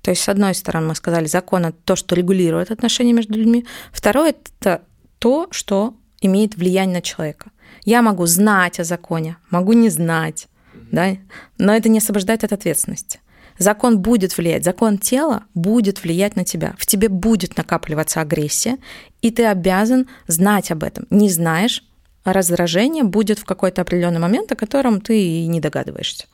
То 0.02 0.10
есть, 0.10 0.22
с 0.22 0.28
одной 0.28 0.54
стороны, 0.54 0.88
мы 0.88 0.94
сказали, 0.94 1.26
закон– 1.26 1.64
это 1.66 1.76
то, 1.84 1.96
что 1.96 2.14
регулирует 2.14 2.70
отношения 2.70 3.12
между 3.12 3.34
людьми. 3.34 3.66
Второе– 3.92 4.34
это 4.60 4.82
то, 5.18 5.48
что 5.50 5.94
имеет 6.20 6.56
влияние 6.56 6.96
на 6.96 7.02
человека. 7.02 7.50
Я 7.84 8.02
могу 8.02 8.26
знать 8.26 8.80
о 8.80 8.84
законе, 8.84 9.36
могу 9.50 9.72
не 9.72 9.88
знать, 9.88 10.48
да? 10.90 11.16
но 11.58 11.74
это 11.74 11.88
не 11.88 11.98
освобождает 11.98 12.44
от 12.44 12.52
ответственности. 12.52 13.20
Закон 13.58 13.98
будет 13.98 14.36
влиять, 14.38 14.64
закон 14.64 14.96
тела 14.96 15.44
будет 15.54 16.02
влиять 16.02 16.34
на 16.34 16.44
тебя. 16.44 16.74
В 16.78 16.86
тебе 16.86 17.08
будет 17.08 17.56
накапливаться 17.56 18.20
агрессия, 18.20 18.78
и 19.20 19.30
ты 19.30 19.44
обязан 19.44 20.08
знать 20.26 20.70
об 20.70 20.82
этом. 20.82 21.06
Не 21.10 21.28
знаешь, 21.28 21.84
раздражение 22.24 23.04
будет 23.04 23.38
в 23.38 23.44
какой-то 23.44 23.82
определенный 23.82 24.18
момент, 24.18 24.50
о 24.50 24.56
котором 24.56 25.00
ты 25.00 25.20
и 25.20 25.46
не 25.46 25.60
догадываешься. 25.60 26.26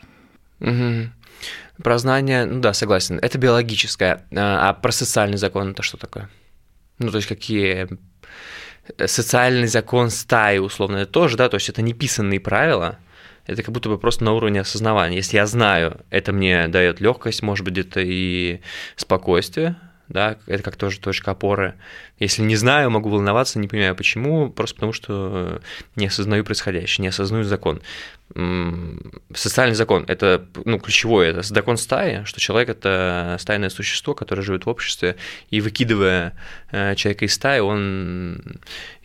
Угу. 0.61 1.11
Про 1.83 1.99
знание, 1.99 2.44
ну 2.46 2.61
да, 2.61 2.72
согласен, 2.72 3.18
это 3.20 3.38
биологическое. 3.38 4.25
А, 4.35 4.70
а 4.70 4.72
про 4.72 4.92
социальный 4.92 5.37
закон 5.37 5.72
это 5.72 5.83
что 5.83 5.96
такое? 5.96 6.31
Ну, 6.99 7.11
то 7.11 7.16
есть 7.16 7.29
какие 7.29 7.88
социальный 9.07 9.66
закон 9.66 10.11
стаи, 10.11 10.59
условно, 10.59 10.99
это 10.99 11.12
тоже, 11.12 11.37
да, 11.37 11.49
то 11.49 11.57
есть 11.57 11.68
это 11.68 11.83
не 11.83 11.92
писанные 11.92 12.40
правила, 12.40 12.99
это 13.46 13.62
как 13.62 13.72
будто 13.72 13.88
бы 13.88 13.99
просто 13.99 14.25
на 14.25 14.33
уровне 14.33 14.61
осознавания. 14.61 15.16
Если 15.16 15.37
я 15.37 15.46
знаю, 15.46 16.01
это 16.11 16.33
мне 16.33 16.68
дает 16.68 17.01
легкость, 17.01 17.42
может 17.42 17.64
быть, 17.64 17.79
это 17.79 18.01
и 18.01 18.61
спокойствие, 18.96 19.77
да, 20.09 20.37
это 20.47 20.62
как 20.62 20.77
тоже 20.77 21.01
точка 21.01 21.33
опоры. 21.33 21.75
Если 22.19 22.42
не 22.42 22.57
знаю, 22.57 22.90
могу 22.90 23.11
волноваться, 23.11 23.59
не 23.59 23.69
понимаю 23.69 23.95
почему, 23.95 24.51
просто 24.51 24.77
потому 24.77 24.92
что 24.92 25.61
не 25.97 26.07
осознаю 26.07 26.45
происходящее, 26.45 27.03
не 27.03 27.09
осознаю 27.09 27.45
закон. 27.45 27.83
Социальный 29.35 29.75
закон– 29.75 30.05
это 30.09 30.47
ну, 30.64 30.79
ключевое, 30.79 31.31
это 31.31 31.42
закон 31.42 31.77
стаи, 31.77 32.23
что 32.25 32.40
человек– 32.40 32.69
это 32.71 33.37
стайное 33.40 33.69
существо, 33.69 34.14
которое 34.14 34.42
живет 34.42 34.66
в 34.66 34.69
обществе, 34.69 35.16
и 35.51 35.61
выкидывая 35.61 36.33
э, 36.71 36.95
человека 36.97 37.25
из 37.25 37.35
стаи, 37.35 37.61
он 37.61 38.42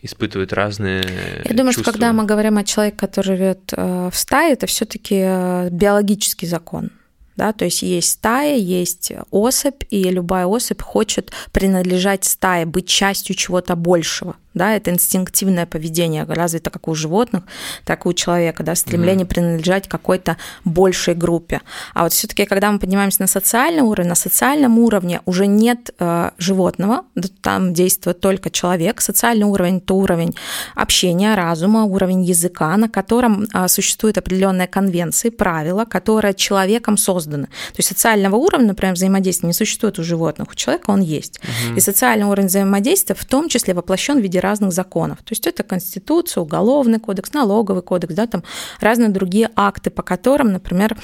испытывает 0.00 0.52
разные 0.52 1.04
Я 1.44 1.54
думаю, 1.54 1.72
чувства. 1.72 1.82
что 1.82 1.92
когда 1.92 2.12
мы 2.12 2.24
говорим 2.24 2.58
о 2.58 2.64
человеке, 2.64 2.96
который 2.96 3.36
живет 3.36 3.72
э, 3.76 4.10
в 4.12 4.16
стае, 4.16 4.54
это 4.54 4.66
все 4.66 4.84
таки 4.84 5.20
э, 5.22 5.68
биологический 5.70 6.46
закон– 6.46 6.90
да, 7.36 7.52
то 7.52 7.64
есть 7.64 7.82
есть 7.82 8.10
стая, 8.10 8.56
есть 8.56 9.12
особь, 9.30 9.82
и 9.90 10.04
любая 10.04 10.46
особь 10.46 10.82
хочет 10.82 11.32
принадлежать 11.52 12.24
стае, 12.24 12.66
быть 12.66 12.86
частью 12.86 13.34
чего-то 13.34 13.76
большего. 13.76 14.36
Да, 14.54 14.74
это 14.74 14.90
инстинктивное 14.90 15.66
поведение, 15.66 16.24
развито 16.24 16.70
как 16.70 16.88
у 16.88 16.94
животных, 16.94 17.44
так 17.84 18.06
и 18.06 18.08
у 18.08 18.12
человека, 18.12 18.62
да, 18.62 18.74
стремление 18.74 19.24
mm-hmm. 19.24 19.28
принадлежать 19.28 19.88
какой-то 19.88 20.36
большей 20.64 21.14
группе. 21.14 21.60
А 21.94 22.02
вот 22.02 22.12
все-таки, 22.12 22.44
когда 22.44 22.70
мы 22.70 22.78
поднимаемся 22.78 23.22
на 23.22 23.28
социальный 23.28 23.82
уровень, 23.82 24.08
на 24.08 24.14
социальном 24.14 24.78
уровне 24.78 25.20
уже 25.26 25.46
нет 25.46 25.90
э, 25.98 26.30
животного, 26.38 27.04
там 27.40 27.72
действует 27.72 28.20
только 28.20 28.50
человек. 28.50 29.00
Социальный 29.00 29.44
уровень 29.44 29.80
это 29.92 29.94
уровень 29.94 30.34
общения, 30.74 31.34
разума, 31.34 31.84
уровень 31.84 32.22
языка, 32.22 32.76
на 32.76 32.88
котором 32.88 33.46
э, 33.52 33.68
существуют 33.68 34.18
определенные 34.18 34.66
конвенции, 34.66 35.30
правила, 35.30 35.84
которые 35.84 36.34
человеком 36.34 36.96
созданы. 36.96 37.46
То 37.46 37.78
есть 37.78 37.88
социального 37.88 38.36
уровня, 38.36 38.68
например, 38.68 38.94
взаимодействия 38.94 39.48
не 39.48 39.52
существует 39.52 39.98
у 39.98 40.02
животных, 40.02 40.48
у 40.50 40.54
человека 40.54 40.90
он 40.90 41.00
есть. 41.00 41.40
Mm-hmm. 41.40 41.76
И 41.76 41.80
социальный 41.80 42.26
уровень 42.26 42.48
взаимодействия 42.48 43.14
в 43.14 43.24
том 43.24 43.48
числе 43.48 43.74
воплощен 43.74 44.18
в 44.18 44.22
виде 44.22 44.40
разных 44.42 44.72
законов. 44.72 45.18
То 45.18 45.32
есть 45.32 45.46
это 45.46 45.62
Конституция, 45.62 46.42
Уголовный 46.42 46.98
кодекс, 46.98 47.32
Налоговый 47.32 47.82
кодекс, 47.82 48.14
да, 48.14 48.26
там 48.26 48.42
разные 48.80 49.08
другие 49.08 49.50
акты, 49.56 49.90
по 49.90 50.02
которым, 50.02 50.52
например, 50.52 50.96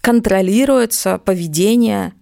контролируется 0.00 1.18
поведение 1.18 2.12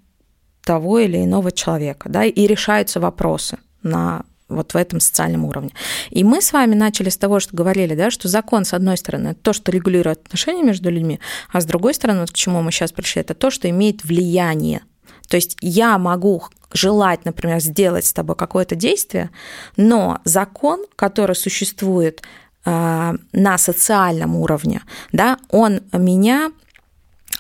того 0.62 0.98
или 0.98 1.24
иного 1.24 1.52
человека, 1.52 2.08
да, 2.08 2.24
и 2.24 2.46
решаются 2.46 3.00
вопросы 3.00 3.58
на 3.82 4.24
вот 4.48 4.74
в 4.74 4.76
этом 4.76 5.00
социальном 5.00 5.44
уровне. 5.44 5.70
И 6.10 6.24
мы 6.24 6.42
с 6.42 6.52
вами 6.52 6.74
начали 6.74 7.08
с 7.08 7.16
того, 7.16 7.40
что 7.40 7.56
говорили, 7.56 7.94
да, 7.94 8.10
что 8.10 8.28
закон, 8.28 8.64
с 8.64 8.74
одной 8.74 8.96
стороны, 8.96 9.34
то, 9.34 9.52
что 9.52 9.70
регулирует 9.70 10.26
отношения 10.26 10.62
между 10.62 10.90
людьми, 10.90 11.20
а 11.52 11.60
с 11.60 11.64
другой 11.64 11.94
стороны, 11.94 12.20
вот 12.20 12.32
к 12.32 12.34
чему 12.34 12.60
мы 12.60 12.72
сейчас 12.72 12.92
пришли, 12.92 13.22
это 13.22 13.34
то, 13.34 13.50
что 13.50 13.70
имеет 13.70 14.04
влияние. 14.04 14.82
То 15.28 15.36
есть 15.36 15.56
я 15.60 15.96
могу 15.98 16.42
желать, 16.72 17.24
например, 17.24 17.60
сделать 17.60 18.06
с 18.06 18.12
тобой 18.12 18.36
какое-то 18.36 18.74
действие, 18.74 19.30
но 19.76 20.20
закон, 20.24 20.84
который 20.96 21.36
существует 21.36 22.22
э, 22.64 23.12
на 23.32 23.58
социальном 23.58 24.36
уровне, 24.36 24.82
да, 25.12 25.38
он 25.48 25.80
меня 25.92 26.52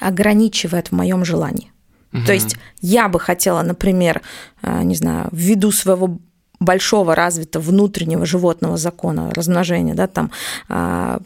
ограничивает 0.00 0.88
в 0.88 0.92
моем 0.92 1.24
желании. 1.24 1.72
Угу. 2.12 2.24
То 2.24 2.32
есть 2.32 2.56
я 2.80 3.08
бы 3.08 3.20
хотела, 3.20 3.62
например, 3.62 4.22
э, 4.62 4.82
не 4.82 4.94
знаю, 4.94 5.28
ввиду 5.32 5.70
своего 5.72 6.18
большого 6.60 7.14
развитого 7.14 7.62
внутреннего 7.62 8.26
животного 8.26 8.76
закона 8.76 9.32
размножения, 9.32 9.94
да, 9.94 10.06
там 10.06 10.30
а, 10.68 11.20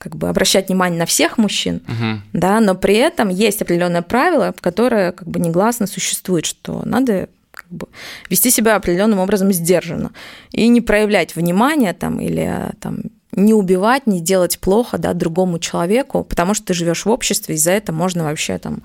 как 0.00 0.16
бы 0.16 0.30
обращать 0.30 0.68
внимание 0.68 0.98
на 0.98 1.04
всех 1.04 1.36
мужчин, 1.36 1.82
угу. 1.86 2.22
да, 2.32 2.58
но 2.60 2.74
при 2.74 2.94
этом 2.94 3.28
есть 3.28 3.60
определенное 3.60 4.00
правило, 4.00 4.54
которое 4.58 5.12
как 5.12 5.28
бы 5.28 5.38
негласно 5.38 5.86
существует, 5.86 6.46
что 6.46 6.82
надо 6.86 7.28
как 7.50 7.66
бы 7.68 7.86
вести 8.30 8.50
себя 8.50 8.76
определенным 8.76 9.18
образом 9.18 9.52
сдержанно 9.52 10.12
и 10.52 10.68
не 10.68 10.80
проявлять 10.80 11.36
внимания 11.36 11.92
там 11.92 12.18
или 12.18 12.72
там 12.80 13.02
не 13.32 13.52
убивать, 13.52 14.06
не 14.06 14.22
делать 14.22 14.58
плохо 14.58 14.96
да, 14.96 15.12
другому 15.12 15.58
человеку, 15.58 16.24
потому 16.24 16.54
что 16.54 16.68
ты 16.68 16.74
живешь 16.74 17.04
в 17.04 17.10
обществе, 17.10 17.54
и 17.54 17.58
за 17.58 17.72
это 17.72 17.92
можно 17.92 18.24
вообще 18.24 18.56
там 18.56 18.82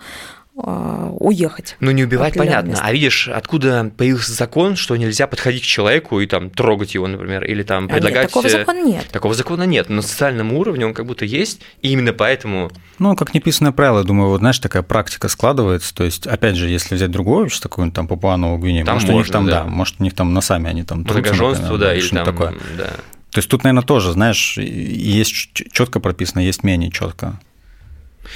уехать. 0.55 1.75
Ну, 1.81 1.91
не 1.91 2.03
убивать, 2.03 2.35
понятно. 2.35 2.69
Место. 2.69 2.85
А 2.85 2.91
видишь, 2.93 3.27
откуда 3.27 3.91
появился 3.97 4.31
закон, 4.33 4.75
что 4.75 4.95
нельзя 4.95 5.27
подходить 5.27 5.63
к 5.63 5.65
человеку 5.65 6.21
и 6.21 6.27
там 6.27 6.49
трогать 6.49 6.93
его, 6.93 7.07
например, 7.07 7.43
или 7.43 7.63
там 7.63 7.87
предлагать... 7.87 8.17
А 8.17 8.21
нет, 8.21 8.27
такого 8.29 8.49
закона 8.49 8.83
нет. 8.85 9.07
Такого 9.11 9.33
закона 9.33 9.63
нет. 9.63 9.89
Но 9.89 9.95
на 9.97 10.01
социальном 10.01 10.53
уровне 10.53 10.85
он 10.85 10.93
как 10.93 11.05
будто 11.05 11.25
есть, 11.25 11.61
и 11.81 11.89
именно 11.89 12.13
поэтому... 12.13 12.71
Ну, 12.99 13.15
как 13.15 13.33
неписанное 13.33 13.73
правило, 13.73 14.03
думаю, 14.05 14.29
вот, 14.29 14.39
знаешь, 14.39 14.59
такая 14.59 14.83
практика 14.83 15.27
складывается. 15.27 15.93
То 15.93 16.05
есть, 16.05 16.25
опять 16.25 16.55
же, 16.55 16.69
если 16.69 16.95
взять 16.95 17.11
другое 17.11 17.45
общество, 17.45 17.67
какое-нибудь 17.67 17.95
там 17.95 18.07
Папуа 18.07 18.37
Новую 18.37 18.59
Гвинею, 18.59 18.85
там 18.85 18.95
может, 18.95 19.09
можно, 19.09 19.17
у 19.17 19.23
них 19.23 19.31
там, 19.31 19.45
да. 19.47 19.63
да, 19.63 19.69
может, 19.69 19.95
у 19.99 20.03
них 20.03 20.15
там 20.15 20.33
носами 20.33 20.69
они 20.69 20.83
там... 20.83 21.01
Многоженство, 21.01 21.77
да, 21.77 21.93
или 21.93 22.07
там... 22.07 22.25
такое. 22.25 22.53
Да. 22.77 22.91
То 23.31 23.39
есть 23.39 23.49
тут, 23.49 23.65
наверное, 23.65 23.83
тоже, 23.83 24.13
знаешь, 24.13 24.57
есть 24.57 25.51
четко 25.73 25.99
прописано, 25.99 26.39
есть 26.39 26.63
менее 26.63 26.89
четко. 26.91 27.37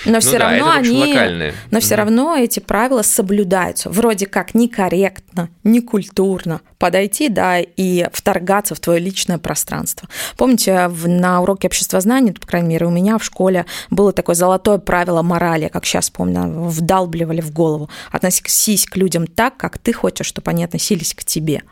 Но 0.05 0.13
Ну 0.13 0.19
все 0.19 0.37
да, 0.37 0.49
равно 0.49 0.69
это, 0.71 0.79
общем, 0.79 1.01
они, 1.01 1.13
локальные. 1.13 1.53
но 1.71 1.79
все 1.79 1.95
Мгм. 1.95 1.97
равно 2.03 2.35
эти 2.37 2.59
правила 2.59 3.01
соблюдаются. 3.01 3.89
Вроде 3.89 4.25
как 4.25 4.53
некорректно, 4.55 5.49
некультурно 5.63 6.61
подойти, 6.77 7.29
да, 7.29 7.59
и 7.59 8.07
вторгаться 8.13 8.75
в 8.75 8.79
твое 8.79 8.99
личное 8.99 9.37
пространство. 9.37 10.07
Помните, 10.37 10.87
в- 10.87 11.07
на 11.07 11.41
уроке 11.41 11.67
обществознания, 11.67 12.33
по 12.33 12.45
крайней 12.47 12.69
мере, 12.69 12.85
у 12.85 12.91
меня 12.91 13.17
в 13.17 13.23
школе 13.23 13.65
было 13.89 14.13
такое 14.13 14.35
золотое 14.35 14.77
правило 14.77 15.21
морали, 15.21 15.67
как 15.67 15.85
сейчас 15.85 16.09
помню, 16.09 16.63
вдалбливали 16.69 17.41
в 17.41 17.51
голову. 17.51 17.89
Относись 18.11 18.85
к 18.85 18.95
людям 18.95 19.27
так, 19.27 19.57
как 19.57 19.77
ты 19.77 19.91
хочешь, 19.93 20.27
чтобы 20.27 20.51
они 20.51 20.63
относились 20.63 21.13
к 21.13 21.23
тебе. 21.23 21.63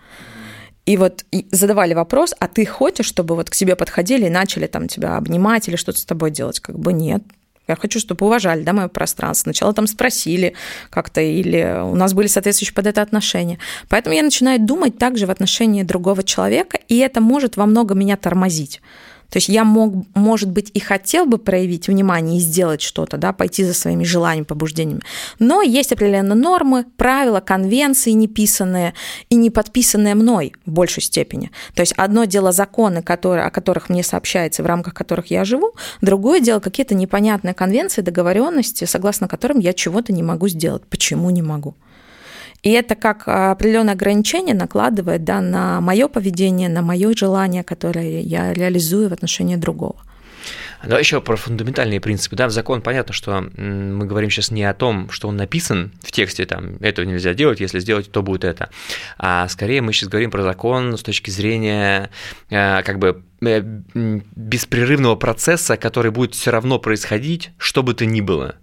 И 0.86 0.95
вот 0.95 1.25
и 1.32 1.47
задавали 1.51 1.93
вопрос, 1.93 2.34
а 2.39 2.47
ты 2.47 2.65
хочешь, 2.65 3.06
чтобы 3.06 3.36
вот 3.36 3.49
к 3.49 3.53
тебе 3.56 3.75
подходили 3.75 4.27
и 4.27 4.30
начали 4.30 4.67
там 4.67 4.88
тебя 4.88 5.17
обнимать 5.17 5.67
или 5.67 5.75
что-то 5.75 5.99
с 5.99 6.06
тобой 6.06 6.32
делать? 6.32 6.62
Как 6.62 6.80
бы 6.80 6.93
нет. 6.93 7.23
Я 7.67 7.75
хочу, 7.75 7.99
чтобы 7.99 8.25
уважали, 8.25 8.63
да, 8.63 8.73
мое 8.73 8.88
пространство. 8.88 9.51
Сначала 9.51 9.73
там 9.73 9.88
спросили 9.88 10.53
как-то, 10.89 11.21
или 11.21 11.82
у 11.84 11.95
нас 11.95 12.13
были 12.13 12.27
соответствующие 12.27 12.73
под 12.73 12.88
это 12.88 13.01
отношения. 13.01 13.60
Поэтому 13.89 14.15
я 14.15 14.23
начинаю 14.23 14.60
думать 14.60 14.97
также 14.97 15.25
в 15.25 15.32
отношении 15.32 15.84
другого 15.84 16.23
человека, 16.23 16.80
и 16.88 16.97
это 16.97 17.21
может 17.21 17.58
во 17.58 17.65
многом 17.65 17.99
меня 17.99 18.17
тормозить. 18.17 18.82
То 19.30 19.38
есть 19.38 19.50
я 19.50 19.63
мог, 19.63 20.06
может 20.16 20.50
быть, 20.50 20.72
и 20.74 20.80
хотел 20.80 21.26
бы 21.26 21.38
проявить 21.38 21.88
внимание 21.88 22.38
и 22.38 22.42
сделать 22.42 22.82
что-то, 22.82 23.18
да, 23.18 23.34
пойти 23.34 23.63
за 23.63 23.74
своими 23.74 24.04
желаниями, 24.04 24.46
побуждениями. 24.46 25.02
Но 25.40 25.62
есть 25.62 25.92
определенные 25.92 26.36
нормы, 26.36 26.86
правила, 26.96 27.40
конвенции 27.40 28.12
неписанные 28.12 28.94
и 29.30 29.36
не 29.36 29.50
подписанные 29.50 30.16
мной 30.16 30.54
в 30.66 30.72
большей 30.72 31.04
степени. 31.04 31.52
То 31.76 31.82
есть 31.82 31.94
одно 31.94 32.26
дело 32.26 32.52
законы, 32.52 33.02
которые, 33.02 33.46
о 33.46 33.52
которых 33.52 33.90
мне 33.90 34.04
сообщается, 34.04 34.63
в 34.63 34.66
рамках 34.66 34.94
которых 34.94 35.28
я 35.28 35.44
живу, 35.46 35.74
другое 36.02 36.40
дело 36.40 36.60
какие-то 36.60 36.96
непонятные 36.96 37.54
конвенции, 37.54 38.02
договоренности, 38.02 38.86
согласно 38.86 39.28
которым 39.28 39.60
я 39.60 39.74
чего-то 39.74 40.13
не 40.13 40.24
могу 40.24 40.48
сделать. 40.48 40.84
Почему 40.90 41.30
не 41.30 41.42
могу? 41.42 41.76
И 42.63 42.72
это 42.72 42.96
как 42.96 43.28
определенное 43.28 43.93
ограничение 43.93 44.56
накладывает 44.56 45.24
да, 45.24 45.41
на 45.41 45.80
мое 45.82 46.08
поведение, 46.08 46.70
на 46.70 46.82
мое 46.82 47.13
желание, 47.15 47.63
которое 47.63 48.22
я 48.22 48.54
реализую 48.54 49.10
в 49.10 49.13
отношении 49.13 49.56
другого. 49.56 49.96
Давай 50.84 51.02
еще 51.02 51.22
про 51.22 51.36
фундаментальные 51.36 52.00
принципы. 52.00 52.36
Да, 52.36 52.48
в 52.48 52.52
закон 52.52 52.82
понятно, 52.82 53.13
что 53.13 53.41
мы 53.41 54.06
говорим 54.06 54.30
сейчас 54.30 54.52
не 54.52 54.63
о 54.63 54.74
том, 54.74 55.10
что 55.10 55.28
он 55.28 55.36
написан 55.36 55.91
в 56.02 56.12
тексте, 56.12 56.46
там, 56.46 56.76
этого 56.82 57.06
нельзя 57.06 57.34
делать, 57.34 57.60
если 57.60 57.80
сделать, 57.80 58.12
то 58.12 58.22
будет 58.22 58.43
это. 58.43 58.70
А 59.17 59.48
скорее 59.48 59.82
мы 59.82 59.91
сейчас 59.93 60.10
говорим 60.10 60.30
про 60.30 60.43
закон 60.43 60.98
с 60.98 61.04
точки 61.04 61.32
зрения 61.32 62.10
э, 62.50 62.84
как 62.84 63.00
бы 63.00 63.24
э, 63.41 63.62
беспрерывного 64.36 65.15
процесса, 65.15 65.78
который 65.78 66.12
будет 66.12 66.36
все 66.36 66.52
равно 66.52 66.78
происходить, 66.80 67.52
что 67.58 67.82
бы 67.82 67.93
то 67.93 68.06
ни 68.06 68.22
было. 68.22 68.56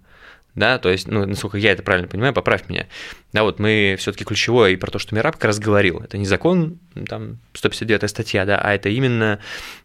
Да, 0.55 0.77
то 0.77 0.89
есть, 0.89 1.07
ну, 1.07 1.25
насколько 1.25 1.57
я 1.57 1.73
это 1.73 1.83
правильно 1.83 2.07
понимаю, 2.07 2.33
поправь 2.33 2.69
меня. 2.69 2.87
Да, 3.33 3.43
вот 3.43 3.59
мы 3.59 3.95
все-таки 3.99 4.23
ключевое 4.23 4.71
и 4.71 4.75
про 4.77 4.89
то, 4.89 4.99
что 4.99 5.13
Мираб 5.13 5.35
как 5.35 5.45
раз 5.45 5.59
говорил. 5.59 5.99
Это 5.99 6.17
не 6.17 6.25
закон, 6.25 6.79
там, 7.07 7.39
159 7.53 8.09
статья, 8.09 8.45
да, 8.45 8.57
а 8.57 8.73
это 8.73 8.87
именно 8.87 9.39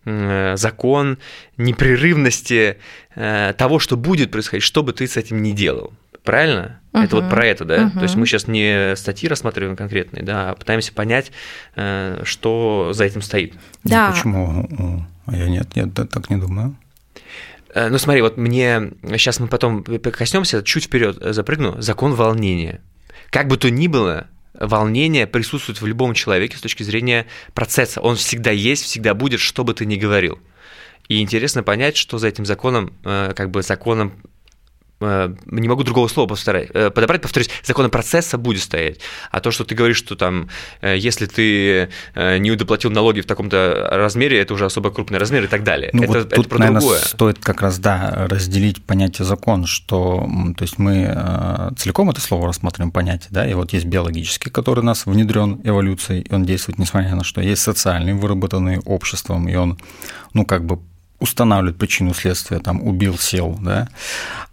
э, 0.04 0.54
закон 0.56 1.18
непрерывности 1.56 2.78
э, 3.16 3.52
того, 3.58 3.80
что 3.80 3.96
будет 3.96 4.30
происходить, 4.30 4.62
что 4.62 4.84
бы 4.84 4.92
ты 4.92 5.08
с 5.08 5.16
этим 5.16 5.42
ни 5.42 5.50
делал. 5.50 5.92
Правильно? 6.22 6.80
Это 6.92 7.16
вот 7.16 7.30
про 7.30 7.46
это, 7.46 7.64
да? 7.64 7.86
Мгм. 7.86 7.98
То 7.98 8.02
есть 8.02 8.14
мы 8.14 8.26
сейчас 8.26 8.46
не 8.46 8.94
статьи 8.94 9.28
рассматриваем 9.28 9.74
конкретные, 9.74 10.22
да, 10.22 10.50
а 10.50 10.54
пытаемся 10.54 10.92
понять, 10.92 11.32
э, 11.74 12.22
что 12.24 12.90
за 12.92 13.04
этим 13.04 13.22
стоит. 13.22 13.54
Да. 13.82 14.08
Ну, 14.08 14.12
почему? 14.12 15.06
А 15.26 15.36
я 15.36 15.48
нет, 15.48 15.68
я 15.74 15.86
так 15.86 16.30
не 16.30 16.36
думаю. 16.36 16.76
Э, 17.74 17.88
Ну 17.88 17.98
смотри, 17.98 18.22
вот 18.22 18.36
мне 18.36 18.92
сейчас 19.16 19.40
мы 19.40 19.48
потом 19.48 19.84
коснемся, 19.84 20.62
чуть 20.62 20.84
вперед 20.84 21.16
запрыгну. 21.20 21.80
Закон 21.80 22.14
волнения. 22.14 22.80
Как 23.30 23.48
бы 23.48 23.56
то 23.56 23.70
ни 23.70 23.86
было, 23.86 24.26
волнение 24.54 25.26
присутствует 25.26 25.80
в 25.80 25.86
любом 25.86 26.14
человеке 26.14 26.56
с 26.56 26.60
точки 26.60 26.82
зрения 26.82 27.26
процесса. 27.54 28.00
Он 28.00 28.16
всегда 28.16 28.50
есть, 28.50 28.84
всегда 28.84 29.14
будет, 29.14 29.40
что 29.40 29.64
бы 29.64 29.74
ты 29.74 29.86
ни 29.86 29.96
говорил. 29.96 30.38
И 31.08 31.20
интересно 31.20 31.62
понять, 31.62 31.96
что 31.96 32.18
за 32.18 32.28
этим 32.28 32.46
законом, 32.46 32.92
э, 33.04 33.32
как 33.34 33.50
бы 33.50 33.62
законом 33.62 34.14
э, 34.14 34.38
не 35.00 35.68
могу 35.68 35.82
другого 35.82 36.08
слова 36.08 36.28
повторять, 36.28 36.68
э, 36.74 36.90
подобрать, 36.90 37.22
повторюсь, 37.22 37.48
законом 37.64 37.90
процесса 37.90 38.36
будет 38.36 38.62
стоять. 38.62 39.00
А 39.30 39.40
то, 39.40 39.50
что 39.50 39.64
ты 39.64 39.74
говоришь, 39.74 39.96
что 39.96 40.14
там, 40.14 40.48
э, 40.82 40.96
если 40.96 41.26
ты 41.26 41.88
э, 42.14 42.38
не 42.38 42.50
удоплатил 42.50 42.90
налоги 42.90 43.20
в 43.20 43.26
таком-то 43.26 43.88
размере, 43.90 44.38
это 44.38 44.54
уже 44.54 44.66
особо 44.66 44.90
крупный 44.90 45.18
размер 45.18 45.44
и 45.44 45.46
так 45.46 45.64
далее. 45.64 45.90
Ну, 45.92 46.02
это, 46.02 46.12
вот 46.12 46.18
это 46.18 46.36
тут, 46.36 46.48
про 46.48 46.58
наверное, 46.58 46.80
другое. 46.80 46.98
стоит 47.00 47.38
как 47.38 47.62
раз, 47.62 47.78
да, 47.78 48.26
разделить 48.28 48.84
понятие 48.84 49.24
закон, 49.24 49.64
что, 49.66 50.28
то 50.56 50.62
есть 50.62 50.78
мы 50.78 51.06
э, 51.08 51.70
целиком 51.76 52.10
это 52.10 52.20
слово 52.20 52.46
рассматриваем 52.48 52.92
понятие, 52.92 53.28
да, 53.30 53.48
и 53.48 53.54
вот 53.54 53.72
есть 53.72 53.86
биологический, 53.86 54.50
который 54.50 54.80
у 54.80 54.84
нас 54.84 55.06
внедрен 55.06 55.60
эволюцией, 55.64 56.22
и 56.22 56.34
он 56.34 56.44
действует 56.44 56.78
несмотря 56.78 57.14
на 57.14 57.24
что. 57.24 57.40
Есть 57.40 57.62
социальный, 57.62 58.12
выработанный 58.12 58.80
обществом, 58.80 59.48
и 59.48 59.54
он, 59.54 59.78
ну, 60.34 60.44
как 60.44 60.64
бы 60.64 60.80
устанавливает 61.20 61.78
причину 61.78 62.14
следствия, 62.14 62.58
там, 62.58 62.82
убил, 62.82 63.18
сел, 63.18 63.56
да, 63.60 63.88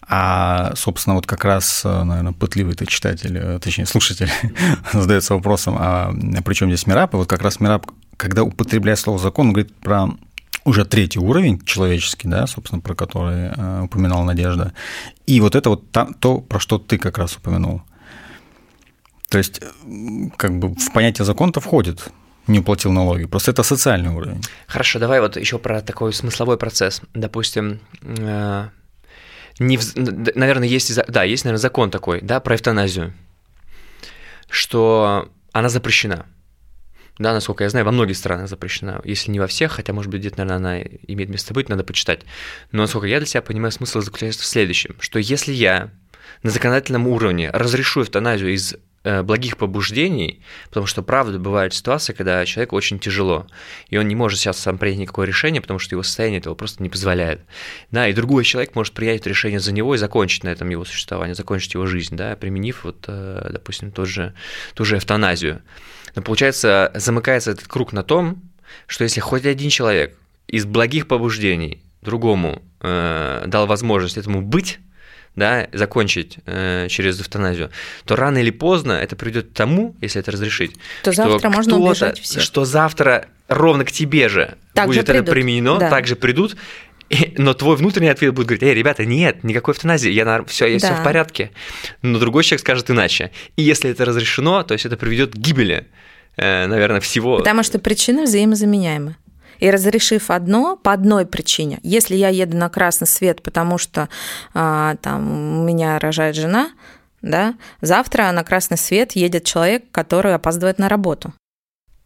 а, 0.09 0.73
собственно, 0.75 1.15
вот 1.15 1.27
как 1.27 1.43
раз, 1.43 1.83
наверное, 1.83 2.31
пытливый 2.31 2.75
ты 2.75 2.85
читатель, 2.85 3.37
э, 3.37 3.59
точнее, 3.59 3.85
слушатель 3.85 4.31
задается 4.93 5.33
вопросом, 5.33 5.75
а 5.77 6.13
при 6.45 6.53
чем 6.53 6.69
здесь 6.69 6.87
Мираб? 6.87 7.13
И 7.13 7.17
вот 7.17 7.27
как 7.27 7.41
раз 7.41 7.59
Мираб, 7.59 7.87
когда 8.15 8.43
употребляет 8.43 8.99
слово 8.99 9.19
закон, 9.19 9.47
он 9.47 9.53
говорит 9.53 9.75
про 9.75 10.07
уже 10.63 10.85
третий 10.85 11.19
уровень 11.19 11.61
человеческий, 11.65 12.27
да, 12.27 12.47
собственно, 12.47 12.81
про 12.81 12.95
который 12.95 13.51
э, 13.53 13.81
упоминала 13.83 14.23
Надежда. 14.23 14.73
И 15.25 15.41
вот 15.41 15.55
это 15.55 15.69
вот 15.69 15.83
то, 16.19 16.39
про 16.39 16.59
что 16.59 16.77
ты 16.77 16.97
как 16.97 17.17
раз 17.17 17.35
упомянул. 17.35 17.81
То 19.29 19.37
есть, 19.37 19.61
э, 19.61 20.29
как 20.37 20.57
бы 20.59 20.69
в 20.69 20.93
понятие 20.93 21.25
закон-то 21.25 21.59
входит 21.59 22.11
не 22.47 22.59
уплатил 22.59 22.91
налоги. 22.91 23.25
Просто 23.25 23.51
это 23.51 23.63
социальный 23.63 24.09
уровень. 24.09 24.41
Хорошо, 24.67 24.99
давай 24.99 25.19
вот 25.21 25.37
еще 25.37 25.59
про 25.59 25.81
такой 25.81 26.13
смысловой 26.13 26.57
процесс. 26.57 27.01
Допустим, 27.13 27.79
э, 28.01 28.67
не 29.59 29.79
наверное, 30.35 30.67
есть, 30.67 30.93
да, 31.07 31.23
есть, 31.23 31.45
наверное, 31.45 31.61
закон 31.61 31.91
такой, 31.91 32.21
да, 32.21 32.39
про 32.39 32.55
эвтаназию, 32.55 33.13
что 34.49 35.29
она 35.51 35.69
запрещена. 35.69 36.25
Да, 37.19 37.33
насколько 37.33 37.63
я 37.63 37.69
знаю, 37.69 37.85
во 37.85 37.91
многих 37.91 38.15
странах 38.15 38.47
запрещена. 38.47 39.01
Если 39.03 39.31
не 39.31 39.39
во 39.39 39.47
всех, 39.47 39.71
хотя, 39.71 39.91
может 39.91 40.11
быть, 40.11 40.21
где-то, 40.21 40.37
наверное, 40.37 40.57
она 40.57 40.81
имеет 41.07 41.29
место 41.29 41.53
быть, 41.53 41.67
надо 41.67 41.83
почитать. 41.83 42.21
Но 42.71 42.83
насколько 42.83 43.07
я 43.07 43.17
для 43.17 43.25
себя 43.25 43.41
понимаю, 43.41 43.71
смысл 43.71 44.01
заключается 44.01 44.43
в 44.43 44.45
следующем, 44.45 44.95
что 44.99 45.17
если 45.17 45.51
я 45.51 45.89
на 46.43 46.51
законодательном 46.51 47.07
уровне 47.07 47.49
разрешу 47.49 48.03
эвтаназию 48.03 48.53
из 48.53 48.75
благих 49.23 49.57
побуждений, 49.57 50.41
потому 50.67 50.85
что, 50.85 51.01
правда, 51.01 51.39
бывает 51.39 51.73
ситуация, 51.73 52.13
когда 52.13 52.45
человеку 52.45 52.75
очень 52.75 52.99
тяжело, 52.99 53.47
и 53.89 53.97
он 53.97 54.07
не 54.07 54.15
может 54.15 54.39
сейчас 54.39 54.57
сам 54.57 54.77
принять 54.77 54.99
никакое 54.99 55.27
решение, 55.27 55.61
потому 55.61 55.79
что 55.79 55.95
его 55.95 56.03
состояние 56.03 56.39
этого 56.39 56.55
просто 56.55 56.83
не 56.83 56.89
позволяет. 56.89 57.41
Да, 57.91 58.07
и 58.07 58.13
другой 58.13 58.43
человек 58.43 58.75
может 58.75 58.93
принять 58.93 59.21
это 59.21 59.29
решение 59.29 59.59
за 59.59 59.73
него 59.73 59.95
и 59.95 59.97
закончить 59.97 60.43
на 60.43 60.49
этом 60.49 60.69
его 60.69 60.85
существование, 60.85 61.35
закончить 61.35 61.73
его 61.73 61.85
жизнь, 61.85 62.15
да, 62.15 62.35
применив, 62.35 62.83
вот, 62.83 63.05
э, 63.07 63.49
допустим, 63.51 63.91
тот 63.91 64.07
же, 64.07 64.33
ту 64.73 64.85
же 64.85 64.97
эвтаназию. 64.97 65.61
Но 66.15 66.21
получается, 66.21 66.91
замыкается 66.95 67.51
этот 67.51 67.67
круг 67.67 67.93
на 67.93 68.03
том, 68.03 68.41
что 68.87 69.03
если 69.03 69.19
хоть 69.19 69.45
один 69.45 69.69
человек 69.69 70.17
из 70.47 70.65
благих 70.65 71.07
побуждений 71.07 71.81
другому 72.01 72.61
э, 72.81 73.43
дал 73.47 73.67
возможность 73.67 74.17
этому 74.17 74.41
быть, 74.41 74.79
да, 75.37 75.67
закончить 75.71 76.37
э, 76.45 76.87
через 76.89 77.21
эвтаназию, 77.21 77.69
то 78.05 78.17
рано 78.17 78.39
или 78.39 78.49
поздно 78.49 78.93
это 78.93 79.15
приведет 79.15 79.51
к 79.51 79.53
тому, 79.53 79.95
если 80.01 80.19
это 80.19 80.31
разрешить, 80.31 80.73
то 81.03 81.13
что 81.13 81.23
завтра 81.29 81.49
можно 81.49 81.77
убежать 81.77 82.19
всех. 82.19 82.41
Что 82.43 82.65
завтра 82.65 83.27
ровно 83.47 83.85
к 83.85 83.91
тебе 83.93 84.27
же 84.27 84.55
Так 84.73 84.85
же 84.85 84.87
будет 84.87 85.03
это 85.03 85.13
придут, 85.13 85.29
применено, 85.29 85.77
да. 85.77 85.89
также 85.89 86.15
придут, 86.17 86.57
и- 87.09 87.35
но 87.37 87.53
твой 87.53 87.77
внутренний 87.77 88.09
ответ 88.09 88.33
будет 88.33 88.47
говорить, 88.47 88.63
эй, 88.63 88.73
ребята, 88.73 89.05
нет, 89.05 89.43
никакой 89.43 89.73
эвтаназии, 89.75 90.09
я 90.11 90.43
все, 90.45 90.65
я 90.65 90.77
все 90.79 90.89
Да. 90.89 90.95
в 90.95 91.03
порядке. 91.03 91.51
Но 92.01 92.19
другой 92.19 92.43
человек 92.43 92.61
скажет 92.61 92.89
иначе. 92.89 93.31
И 93.55 93.61
если 93.61 93.89
это 93.91 94.03
разрешено, 94.05 94.63
то 94.63 94.73
есть 94.73 94.85
это 94.85 94.97
приведет 94.97 95.31
к 95.33 95.37
гибели, 95.37 95.85
э, 96.35 96.65
наверное, 96.65 96.99
всего. 96.99 97.37
Потому 97.37 97.63
что 97.63 97.79
причины 97.79 98.23
взаимозаменяемы. 98.23 99.15
И 99.59 99.69
разрешив 99.71 100.29
одно 100.31 100.75
по 100.75 100.93
одной 100.93 101.25
причине, 101.25 101.79
если 101.83 102.15
я 102.15 102.29
еду 102.29 102.57
на 102.57 102.69
красный 102.69 103.07
свет, 103.07 103.41
потому 103.41 103.77
что 103.77 104.09
а, 104.53 104.95
там 105.01 105.59
у 105.61 105.63
меня 105.63 105.99
рожает 105.99 106.35
жена, 106.35 106.71
да, 107.21 107.55
завтра 107.81 108.31
на 108.31 108.43
красный 108.43 108.77
свет 108.77 109.13
едет 109.13 109.43
человек, 109.43 109.85
который 109.91 110.33
опаздывает 110.35 110.77
на 110.79 110.87
работу. 110.89 111.33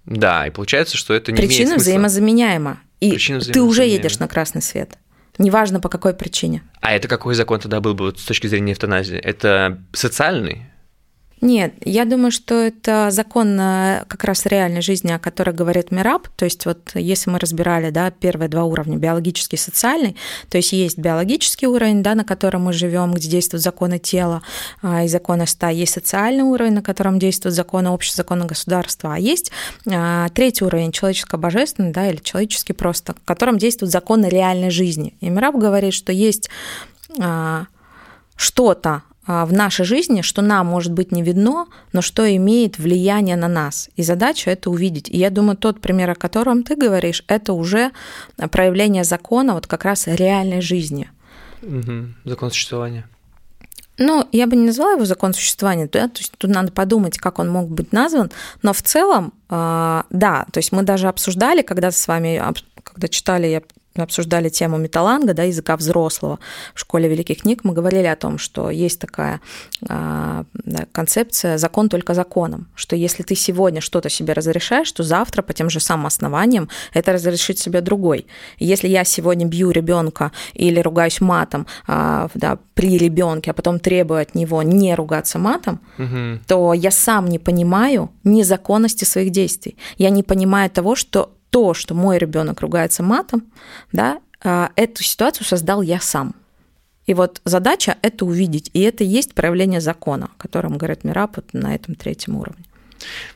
Да, 0.05 0.47
и 0.47 0.49
получается, 0.49 0.97
что 0.97 1.13
это 1.13 1.31
не 1.31 1.37
Причина 1.37 1.55
имеет 1.57 1.69
смысла. 1.69 1.83
взаимозаменяема. 1.83 2.79
И 2.99 3.11
Причина 3.11 3.39
ты 3.39 3.45
уже 3.61 3.81
взаимозаменяема. 3.81 4.03
едешь 4.03 4.19
на 4.19 4.27
красный 4.27 4.61
свет. 4.61 4.97
Неважно 5.37 5.79
по 5.79 5.89
какой 5.89 6.13
причине. 6.13 6.63
А 6.81 6.93
это 6.93 7.07
какой 7.07 7.35
закон 7.35 7.59
тогда 7.59 7.79
был 7.79 7.93
бы 7.93 8.05
вот 8.05 8.19
с 8.19 8.23
точки 8.23 8.47
зрения 8.47 8.73
эвтаназии? 8.73 9.17
Это 9.17 9.81
социальный? 9.93 10.65
Нет, 11.41 11.73
я 11.83 12.05
думаю, 12.05 12.31
что 12.31 12.53
это 12.53 13.09
закон 13.09 13.59
э, 13.59 14.03
как 14.07 14.23
раз 14.25 14.45
реальной 14.45 14.83
жизни, 14.83 15.11
о 15.11 15.17
которой 15.17 15.55
говорит 15.55 15.89
Мираб. 15.89 16.27
То 16.35 16.45
есть 16.45 16.67
вот 16.67 16.91
если 16.93 17.31
мы 17.31 17.39
разбирали 17.39 17.89
да, 17.89 18.11
первые 18.11 18.47
два 18.47 18.63
уровня, 18.63 18.97
биологический 18.97 19.55
и 19.55 19.59
социальный, 19.59 20.15
то 20.51 20.57
есть 20.57 20.71
есть 20.71 20.99
биологический 20.99 21.65
уровень, 21.65 22.03
да, 22.03 22.13
на 22.13 22.23
котором 22.23 22.65
мы 22.65 22.73
живем, 22.73 23.11
где 23.13 23.27
действуют 23.27 23.63
законы 23.63 23.97
тела 23.97 24.43
а, 24.83 25.03
и 25.03 25.07
законы 25.07 25.47
ста, 25.47 25.69
есть 25.69 25.93
социальный 25.93 26.43
уровень, 26.43 26.73
на 26.73 26.83
котором 26.83 27.17
действуют 27.17 27.55
законы 27.55 27.89
общества, 27.89 28.21
законы 28.21 28.45
государства, 28.45 29.15
а 29.15 29.17
есть 29.17 29.51
а, 29.91 30.29
третий 30.29 30.63
уровень, 30.63 30.91
человеческо-божественный, 30.91 31.91
да, 31.91 32.07
или 32.07 32.17
человеческий 32.17 32.73
просто, 32.73 33.15
в 33.15 33.25
котором 33.25 33.57
действуют 33.57 33.91
законы 33.91 34.27
реальной 34.27 34.69
жизни. 34.69 35.15
И 35.21 35.29
Мираб 35.29 35.55
говорит, 35.55 35.95
что 35.95 36.11
есть 36.11 36.51
а, 37.19 37.65
что-то 38.35 39.01
в 39.27 39.53
нашей 39.53 39.85
жизни, 39.85 40.21
что 40.21 40.41
нам 40.41 40.67
может 40.67 40.91
быть 40.91 41.11
не 41.11 41.21
видно, 41.21 41.67
но 41.93 42.01
что 42.01 42.35
имеет 42.35 42.79
влияние 42.79 43.35
на 43.35 43.47
нас. 43.47 43.89
И 43.95 44.03
задача 44.03 44.49
это 44.49 44.71
увидеть. 44.71 45.09
И 45.09 45.17
я 45.17 45.29
думаю, 45.29 45.57
тот 45.57 45.79
пример, 45.79 46.09
о 46.09 46.15
котором 46.15 46.63
ты 46.63 46.75
говоришь, 46.75 47.23
это 47.27 47.53
уже 47.53 47.91
проявление 48.49 49.03
закона 49.03 49.53
вот 49.53 49.67
как 49.67 49.85
раз 49.85 50.07
реальной 50.07 50.61
жизни. 50.61 51.09
Угу. 51.61 52.07
Закон 52.25 52.49
существования. 52.49 53.07
Ну, 53.97 54.27
я 54.31 54.47
бы 54.47 54.55
не 54.55 54.65
назвала 54.65 54.93
его 54.93 55.05
закон 55.05 55.33
существования, 55.33 55.87
да? 55.91 56.07
то 56.07 56.19
есть 56.19 56.33
тут 56.37 56.49
надо 56.49 56.71
подумать, 56.71 57.19
как 57.19 57.37
он 57.37 57.49
мог 57.49 57.69
быть 57.69 57.91
назван, 57.91 58.31
но 58.63 58.73
в 58.73 58.81
целом, 58.81 59.33
а, 59.47 60.05
да, 60.09 60.47
то 60.51 60.57
есть 60.57 60.71
мы 60.71 60.81
даже 60.81 61.07
обсуждали, 61.07 61.61
когда 61.61 61.91
с 61.91 62.07
вами, 62.07 62.41
когда 62.83 63.07
читали, 63.07 63.47
я 63.47 63.61
обсуждали 63.95 64.49
тему 64.49 64.77
металланга, 64.77 65.33
да, 65.33 65.43
языка 65.43 65.75
взрослого 65.75 66.39
в 66.73 66.79
школе 66.79 67.09
великих 67.09 67.41
книг, 67.41 67.61
мы 67.63 67.73
говорили 67.73 68.07
о 68.07 68.15
том, 68.15 68.37
что 68.37 68.69
есть 68.69 68.99
такая 68.99 69.41
а, 69.89 70.45
концепция 70.91 71.57
«закон 71.57 71.89
только 71.89 72.13
законом», 72.13 72.67
что 72.75 72.95
если 72.95 73.23
ты 73.23 73.35
сегодня 73.35 73.81
что-то 73.81 74.09
себе 74.09 74.33
разрешаешь, 74.33 74.91
то 74.91 75.03
завтра 75.03 75.41
по 75.41 75.53
тем 75.53 75.69
же 75.69 75.79
самым 75.79 76.05
основаниям 76.05 76.69
это 76.93 77.13
разрешит 77.13 77.59
себе 77.59 77.81
другой. 77.81 78.27
Если 78.57 78.87
я 78.87 79.03
сегодня 79.03 79.45
бью 79.45 79.71
ребенка 79.71 80.31
или 80.53 80.79
ругаюсь 80.79 81.19
матом 81.19 81.67
а, 81.87 82.29
да, 82.33 82.57
при 82.73 82.97
ребенке, 82.97 83.51
а 83.51 83.53
потом 83.53 83.79
требую 83.79 84.21
от 84.21 84.35
него 84.35 84.63
не 84.63 84.95
ругаться 84.95 85.37
матом, 85.37 85.81
угу. 85.97 86.39
то 86.47 86.73
я 86.73 86.91
сам 86.91 87.25
не 87.25 87.39
понимаю 87.39 88.09
незаконности 88.23 89.05
своих 89.05 89.31
действий. 89.31 89.75
Я 89.97 90.09
не 90.09 90.23
понимаю 90.23 90.69
того, 90.69 90.95
что 90.95 91.31
то, 91.51 91.75
что 91.75 91.93
мой 91.93 92.17
ребенок 92.17 92.61
ругается 92.61 93.03
матом, 93.03 93.43
да, 93.91 94.19
а, 94.43 94.71
эту 94.75 95.03
ситуацию 95.03 95.45
создал 95.45 95.81
я 95.83 95.99
сам. 95.99 96.33
И 97.05 97.13
вот 97.13 97.41
задача 97.45 97.97
это 98.01 98.25
увидеть, 98.25 98.71
и 98.73 98.81
это 98.81 99.03
и 99.03 99.07
есть 99.07 99.33
проявление 99.33 99.81
закона, 99.81 100.29
о 100.37 100.41
котором 100.41 100.77
говорит 100.77 101.03
Мираб 101.03 101.35
вот 101.35 101.53
на 101.53 101.75
этом 101.75 101.95
третьем 101.95 102.37
уровне. 102.37 102.63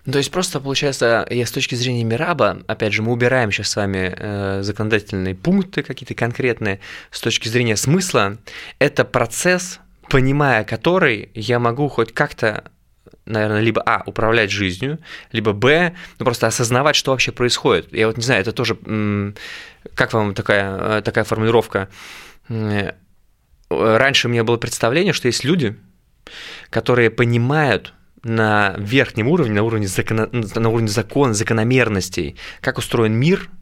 Ну, 0.06 0.14
то 0.14 0.20
есть 0.20 0.32
просто 0.32 0.60
получается, 0.60 1.26
я 1.30 1.46
с 1.46 1.52
точки 1.52 1.76
зрения 1.76 2.04
Мираба, 2.04 2.64
опять 2.68 2.94
же, 2.94 3.02
мы 3.02 3.12
убираем 3.12 3.52
сейчас 3.52 3.70
с 3.70 3.76
вами 3.76 4.14
э, 4.16 4.60
законодательные 4.62 5.36
пункты 5.36 5.84
какие-то 5.84 6.14
конкретные, 6.14 6.80
с 7.12 7.20
точки 7.20 7.48
зрения 7.48 7.76
смысла, 7.76 8.38
это 8.80 9.06
процесс, 9.06 9.80
понимая 10.10 10.64
который, 10.64 11.32
я 11.34 11.60
могу 11.60 11.90
хоть 11.90 12.14
как-то 12.14 12.66
наверное, 13.26 13.62
либо 13.62 13.82
А, 13.86 14.04
управлять 14.06 14.52
жизнью, 14.52 15.00
либо 15.32 15.54
Б, 15.54 15.96
ну 16.20 16.26
просто 16.26 16.48
осознавать, 16.48 16.96
что 16.96 17.12
вообще 17.12 17.32
происходит. 17.32 17.92
Я 17.94 18.08
вот 18.08 18.18
не 18.18 18.24
знаю, 18.24 18.42
это 18.42 18.52
тоже, 18.52 18.76
как 19.94 20.14
вам 20.14 20.34
такая, 20.34 21.00
э, 21.00 21.02
такая 21.02 21.24
формулировка? 21.24 21.90
Э, 22.50 22.92
раньше 23.70 24.28
у 24.28 24.32
меня 24.32 24.44
было 24.44 24.58
представление, 24.58 25.14
что 25.14 25.28
есть 25.28 25.44
люди, 25.44 25.76
которые 26.70 27.10
понимают 27.10 27.94
на 28.24 28.76
верхнем 28.78 29.28
уровне, 29.28 29.54
на 29.54 29.64
уровне, 29.64 29.88
закона, 29.88 30.28
на 30.32 30.70
уровне 30.70 30.88
закона, 30.88 31.34
закономерностей, 31.34 32.36
как 32.62 32.78
устроен 32.78 33.14
мир– 33.14 33.50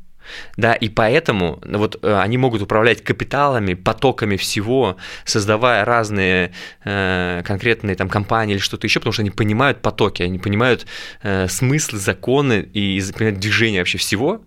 да, 0.58 0.74
и 0.74 0.90
поэтому 0.90 1.60
ну, 1.64 1.78
вот 1.80 2.00
э, 2.02 2.20
они 2.20 2.38
могут 2.38 2.62
управлять 2.62 3.04
капиталами, 3.04 3.74
потоками 3.74 4.36
всего, 4.38 4.98
создавая 5.26 5.86
разные 5.86 6.52
э, 6.84 7.42
конкретные 7.46 7.96
там 7.96 8.10
компании 8.10 8.54
или 8.54 8.62
что-то 8.62 8.88
еще, 8.88 9.00
потому 9.00 9.14
что 9.14 9.22
они 9.22 9.32
понимают 9.32 9.82
потоки, 9.82 10.24
они 10.24 10.40
понимают 10.40 10.86
э, 11.22 11.48
смыслы, 11.48 12.00
законы 12.00 12.68
и 12.74 13.02
понимают 13.14 13.40
движение 13.40 13.82
вообще 13.82 13.98
всего, 13.98 14.42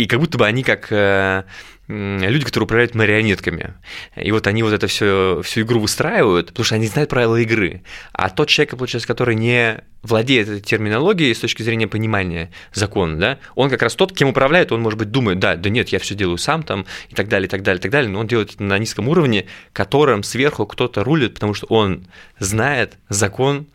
и 0.00 0.06
как 0.06 0.20
будто 0.20 0.38
бы 0.38 0.46
они 0.46 0.62
как 0.62 0.86
э, 0.90 1.42
люди, 1.86 2.44
которые 2.44 2.64
управляют 2.64 2.94
марионетками. 2.94 3.74
И 4.16 4.32
вот 4.32 4.46
они 4.46 4.62
вот 4.62 4.72
это 4.72 4.86
все, 4.86 5.42
всю 5.44 5.62
игру 5.62 5.80
выстраивают, 5.80 6.48
потому 6.48 6.64
что 6.64 6.76
они 6.76 6.86
знают 6.86 7.10
правила 7.10 7.36
игры. 7.36 7.82
А 8.12 8.30
тот 8.30 8.48
человек, 8.48 8.76
получается, 8.76 9.06
который 9.06 9.34
не 9.34 9.82
владеет 10.02 10.48
этой 10.48 10.60
терминологией 10.60 11.34
с 11.34 11.40
точки 11.40 11.62
зрения 11.62 11.86
понимания 11.86 12.50
закона, 12.72 13.18
да, 13.18 13.38
он 13.54 13.68
как 13.68 13.82
раз 13.82 13.94
тот, 13.94 14.16
кем 14.16 14.28
управляет, 14.28 14.72
он, 14.72 14.80
может 14.80 14.98
быть, 14.98 15.10
думает, 15.10 15.38
да, 15.38 15.56
да 15.56 15.68
нет, 15.68 15.90
я 15.90 15.98
все 15.98 16.14
делаю 16.14 16.38
сам 16.38 16.62
там, 16.62 16.86
и 17.10 17.14
так 17.14 17.28
далее, 17.28 17.46
и 17.46 17.50
так 17.50 17.62
далее, 17.62 17.78
и 17.78 17.82
так 17.82 17.90
далее, 17.90 18.10
но 18.10 18.20
он 18.20 18.26
делает 18.26 18.54
это 18.54 18.62
на 18.62 18.78
низком 18.78 19.08
уровне, 19.08 19.46
которым 19.74 20.22
сверху 20.22 20.64
кто-то 20.64 21.04
рулит, 21.04 21.34
потому 21.34 21.52
что 21.52 21.66
он 21.66 22.06
знает 22.38 22.96
закон, 23.10 23.66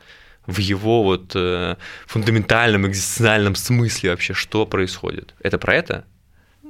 в 0.47 0.59
его 0.59 1.03
вот 1.03 1.31
э, 1.35 1.75
фундаментальном, 2.05 2.87
экзистенциальном 2.87 3.55
смысле 3.55 4.11
вообще, 4.11 4.33
что 4.33 4.65
происходит. 4.65 5.33
Это 5.39 5.57
про 5.57 5.73
это? 5.73 6.05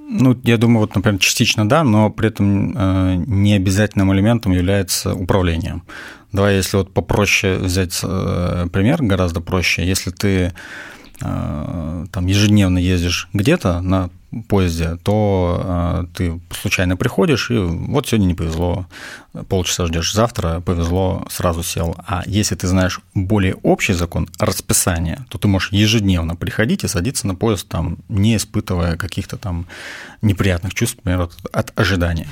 Ну, 0.08 0.38
я 0.44 0.58
думаю, 0.58 0.82
вот, 0.82 0.96
например, 0.96 1.20
частично 1.20 1.68
да, 1.68 1.84
но 1.84 2.12
при 2.12 2.28
этом 2.28 2.74
э, 2.78 3.15
не 3.26 3.56
обязательным 3.56 4.13
элементом 4.13 4.52
является 4.52 5.15
управление. 5.15 5.82
Давай, 6.32 6.58
если 6.58 6.78
вот 6.78 6.94
попроще 6.94 7.58
взять 7.58 8.00
э, 8.04 8.68
пример, 8.72 9.02
гораздо 9.02 9.41
проще. 9.41 9.84
Если 9.84 10.12
ты 10.12 10.54
э, 11.22 12.06
там 12.12 12.26
ежедневно 12.28 12.78
ездишь 12.78 13.30
где-то 13.34 13.82
на 13.82 14.12
поезде, 14.43 14.98
то 15.04 15.62
э, 15.63 16.06
ты 16.13 16.41
случайно 16.52 16.98
приходишь, 16.98 17.52
и 17.52 17.58
вот 17.58 18.08
сегодня 18.08 18.26
не 18.26 18.34
повезло, 18.34 18.88
полчаса 19.50 19.86
ждешь, 19.86 20.13
завтра 20.13 20.62
повезло, 20.62 21.26
сразу 21.30 21.63
сел. 21.63 21.95
А 22.08 22.24
если 22.26 22.56
ты 22.56 22.67
знаешь 22.67 23.00
более 23.13 23.56
общий 23.56 23.93
закон 23.93 24.28
расписания, 24.39 25.26
то 25.30 25.38
ты 25.38 25.48
можешь 25.48 25.71
ежедневно 25.71 26.36
приходить 26.36 26.84
и 26.84 26.88
садиться 26.88 27.28
на 27.28 27.36
поезд, 27.36 27.67
там, 27.67 27.98
не 28.10 28.36
испытывая 28.36 28.98
каких-то 28.98 29.38
там 29.38 29.65
неприятных 30.21 30.74
чувств, 30.74 30.98
например, 30.98 31.21
от, 31.21 31.36
от 31.52 31.80
ожидания. 31.80 32.28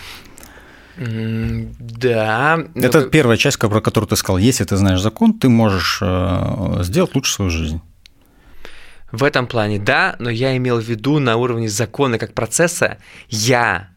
Да. 0.97 2.59
Это 2.75 3.01
но... 3.01 3.07
первая 3.07 3.37
часть, 3.37 3.57
про 3.57 3.81
которую 3.81 4.07
ты 4.09 4.15
сказал. 4.15 4.37
Если 4.37 4.63
ты 4.63 4.77
знаешь 4.77 5.01
закон, 5.01 5.33
ты 5.33 5.49
можешь 5.49 5.99
э, 6.01 6.83
сделать 6.83 7.15
лучше 7.15 7.33
свою 7.33 7.49
жизнь. 7.49 7.81
В 9.13 9.23
этом 9.23 9.45
плане 9.45 9.77
да, 9.77 10.15
но 10.17 10.31
я 10.31 10.57
имел 10.57 10.79
в 10.79 10.83
виду 10.83 11.19
на 11.19 11.37
уровне 11.37 11.69
закона 11.69 12.17
как 12.17 12.33
процесса. 12.33 12.97
Я 13.29 13.91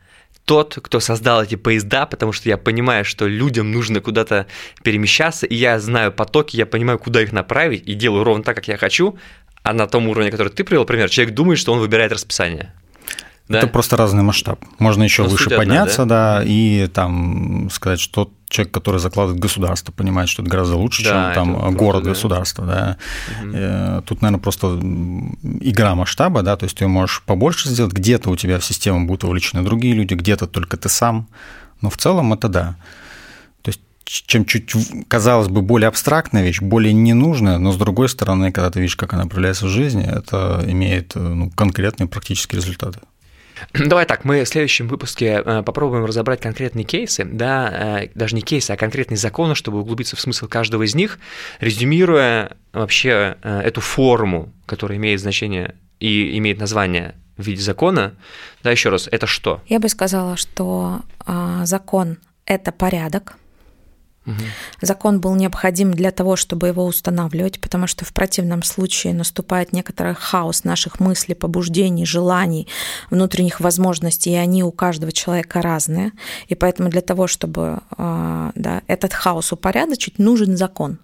тот, 0.45 0.79
кто 0.83 1.01
создал 1.01 1.43
эти 1.43 1.55
поезда, 1.55 2.05
потому 2.05 2.33
что 2.33 2.51
я 2.51 2.59
понимаю, 2.59 3.03
что 3.07 3.27
людям 3.27 3.73
нужно 3.73 4.03
куда-то 4.03 4.47
перемещаться, 4.83 5.47
и 5.47 5.55
я 5.55 5.81
знаю 5.81 6.13
потоки, 6.13 6.59
я 6.59 6.67
понимаю, 6.67 6.99
куда 6.99 7.23
их 7.23 7.33
направить, 7.33 7.89
и 7.89 7.95
делаю 7.95 8.25
ровно 8.25 8.45
так, 8.45 8.57
как 8.57 8.69
я 8.69 8.77
хочу, 8.77 9.19
а 9.63 9.73
на 9.73 9.87
том 9.87 10.07
уровне, 10.07 10.31
который 10.31 10.53
ты 10.53 10.65
привел, 10.65 10.83
например, 10.83 11.09
человек 11.09 11.35
думает, 11.35 11.59
что 11.59 11.73
он 11.73 11.81
выбирает 11.81 12.13
расписание. 12.13 12.75
Да? 13.49 13.59
Это 13.59 13.69
просто 13.69 13.97
разный 13.97 14.25
масштаб. 14.25 14.65
Можно 14.81 15.05
еще 15.05 15.23
Но 15.23 15.29
выше 15.29 15.51
подняться, 15.51 16.03
одна, 16.03 16.15
да? 16.15 16.39
да, 16.39 16.45
и 16.45 16.89
там 16.89 17.69
сказать, 17.71 18.01
что 18.01 18.33
человек, 18.49 18.75
который 18.75 18.99
закладывает 18.99 19.41
государство, 19.41 19.93
понимает, 19.93 20.29
что 20.29 20.43
это 20.43 20.51
гораздо 20.51 20.77
лучше, 20.77 21.05
да, 21.05 21.33
чем 21.33 21.55
там 21.55 21.75
город-государство, 21.77 22.65
да. 22.67 22.97
да. 23.45 23.99
Угу. 23.99 24.03
Тут, 24.07 24.23
наверное, 24.23 24.41
просто 24.41 24.67
игра 25.61 25.95
масштаба, 25.95 26.43
да, 26.43 26.57
то 26.57 26.65
есть 26.65 26.77
ты 26.77 26.89
можешь 26.89 27.23
побольше 27.25 27.69
сделать, 27.69 27.93
где-то 27.93 28.31
у 28.31 28.37
тебя 28.37 28.59
в 28.59 28.65
систему 28.65 29.07
будут 29.07 29.23
вовлечены 29.23 29.63
другие 29.63 29.95
люди, 29.95 30.15
где-то 30.15 30.49
только 30.49 30.77
ты 30.77 30.89
сам, 30.89 31.29
но 31.81 31.91
в 31.91 31.97
целом 31.97 32.33
это 32.33 32.49
да. 32.49 32.77
То 33.63 33.71
есть 33.71 33.81
чем 34.27 34.45
чуть, 34.45 34.73
казалось 35.07 35.49
бы, 35.49 35.63
более 35.63 35.87
абстрактная 35.87 36.43
вещь, 36.43 36.61
более 36.61 36.93
ненужная, 36.93 37.59
но 37.59 37.71
с 37.71 37.77
другой 37.77 38.09
стороны, 38.09 38.51
когда 38.51 38.71
ты 38.71 38.81
видишь, 38.81 38.97
как 38.97 39.13
она 39.15 39.27
проявляется 39.27 39.67
в 39.67 39.71
жизни, 39.71 40.05
это 40.05 40.65
имеет 40.67 41.15
ну, 41.15 41.49
конкретные 41.51 42.09
практические 42.09 42.61
результаты. 42.61 42.99
Давай 43.73 44.05
так, 44.07 44.25
мы 44.25 44.45
в 44.45 44.49
следующем 44.49 44.89
выпуске 44.89 45.43
э, 45.45 45.63
попробуем 45.63 46.05
разобрать 46.05 46.41
конкретные 46.41 46.85
кейсы, 46.85 47.25
да, 47.25 48.01
э, 48.03 48.09
даже 48.15 48.35
не 48.35 48.43
кейсы, 48.43 48.71
а 48.71 48.77
конкретные 48.77 49.19
законы, 49.19 49.55
чтобы 49.55 49.81
углубиться 49.81 50.17
в 50.17 50.21
смысл 50.21 50.47
каждого 50.47 50.83
из 50.83 50.95
них, 50.95 51.19
резюмируя 51.61 52.57
вообще 52.73 53.37
э, 53.43 53.61
эту 53.61 53.81
форму, 53.81 54.53
которая 54.67 54.99
имеет 54.99 55.21
значение 55.21 55.75
и 56.01 56.37
имеет 56.39 56.59
название 56.59 57.15
в 57.37 57.47
виде 57.47 57.63
закона. 57.63 58.15
Да, 58.63 58.71
еще 58.71 58.91
раз, 58.91 59.09
это 59.11 59.27
что? 59.27 59.63
Я 59.67 59.79
бы 59.79 59.89
сказала, 59.89 60.37
что 60.37 61.01
закон– 61.65 62.19
это 62.47 62.73
порядок, 62.73 63.37
Закон 64.81 65.21
был 65.21 65.35
необходим 65.35 65.93
для 65.93 66.11
того, 66.11 66.37
чтобы 66.37 66.69
его 66.69 66.85
устанавливать, 66.85 67.61
потому 67.61 67.87
что 67.87 68.05
в 68.05 68.13
противном 68.13 68.63
случае 68.63 69.15
наступает 69.15 69.73
некоторый 69.73 70.15
хаос 70.15 70.65
наших 70.65 71.01
мыслей, 71.01 71.35
побуждений, 71.35 72.05
желаний, 72.05 72.69
внутренних 73.11 73.61
возможностей, 73.61 74.33
и 74.33 74.37
они 74.37 74.65
у 74.65 74.73
каждого 74.73 75.13
человека 75.13 75.63
разные. 75.63 76.13
И 76.49 76.55
поэтому 76.55 76.89
для 76.89 77.03
того, 77.03 77.27
чтобы 77.27 77.81
а, 77.97 78.53
да, 78.55 78.83
этот 78.87 79.13
хаос 79.13 79.53
упорядочить, 79.53 80.19
нужен 80.19 80.57
закон. 80.57 80.99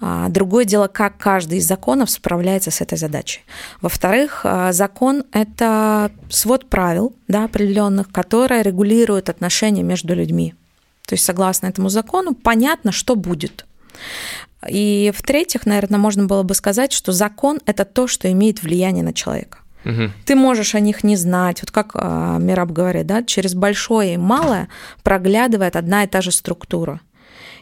А, 0.00 0.28
другое 0.28 0.64
дело, 0.64 0.88
как 0.88 1.16
каждый 1.16 1.58
из 1.58 1.66
законов 1.66 2.10
справляется 2.10 2.70
с 2.70 2.80
этой 2.80 2.98
задачей. 2.98 3.40
Во-вторых, 3.80 4.42
а, 4.44 4.72
закон– 4.72 5.24
это 5.32 6.10
свод 6.28 6.68
правил 6.68 7.14
да, 7.28 7.44
определенных, 7.44 8.10
которые 8.10 8.62
регулируют 8.62 9.30
отношения 9.30 9.82
между 9.82 10.14
людьми. 10.14 10.54
То 11.06 11.14
есть, 11.14 11.24
согласно 11.24 11.66
этому 11.66 11.88
закону, 11.88 12.34
понятно, 12.34 12.92
что 12.92 13.16
будет. 13.16 13.64
И 14.68 15.12
в-третьих, 15.16 15.64
наверное, 15.64 15.98
можно 15.98 16.26
было 16.26 16.42
бы 16.42 16.54
сказать, 16.54 16.92
что 16.92 17.12
закон– 17.12 17.60
это 17.66 17.84
то, 17.84 18.06
что 18.06 18.30
имеет 18.30 18.62
влияние 18.62 19.04
на 19.04 19.12
человека. 19.12 19.58
Мгм. 19.84 20.12
Ты 20.24 20.34
можешь 20.34 20.74
о 20.74 20.80
них 20.80 21.04
не 21.04 21.16
знать. 21.16 21.62
Вот 21.62 21.70
как 21.70 21.92
а, 21.94 22.38
Мираб 22.38 22.72
говорит, 22.72 23.06
да, 23.06 23.22
через 23.22 23.54
большое 23.54 24.14
и 24.14 24.16
малое 24.16 24.68
проглядывает 25.04 25.76
одна 25.76 26.02
и 26.02 26.08
та 26.08 26.20
же 26.20 26.32
структура. 26.32 27.00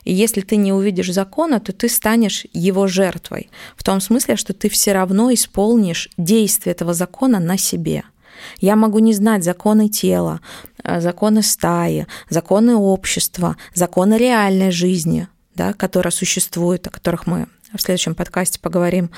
И 0.05 0.13
если 0.13 0.41
ты 0.41 0.57
не 0.57 0.73
увидишь 0.73 1.13
закона, 1.13 1.61
то 1.61 1.73
ты 1.73 1.89
станешь 1.89 2.47
его 2.53 2.87
жертвой. 2.87 3.51
В 3.77 3.85
том 3.85 4.01
смысле, 4.01 4.37
что 4.37 4.55
ты 4.55 4.71
все 4.71 4.93
равно 4.93 5.33
исполнишь 5.33 6.09
действие 6.17 6.73
этого 6.73 6.95
закона 6.95 7.41
на 7.41 7.59
себе. 7.59 8.05
Я 8.61 8.76
могу 8.76 8.99
не 8.99 9.12
знать 9.12 9.45
законы 9.45 9.89
тела, 9.89 10.41
э, 10.82 11.01
законы 11.01 11.43
стаи, 11.43 12.07
законы 12.28 12.76
общества, 12.76 13.57
законы 13.74 14.14
реальной 14.14 14.70
жизни, 14.70 15.28
да, 15.55 15.72
которые 15.72 16.12
существуют, 16.12 16.87
о 16.87 16.91
которых 16.91 17.26
мы 17.26 17.47
в 17.77 17.83
следующем 17.83 18.14
подкасте 18.14 18.59
поговорим. 18.61 19.11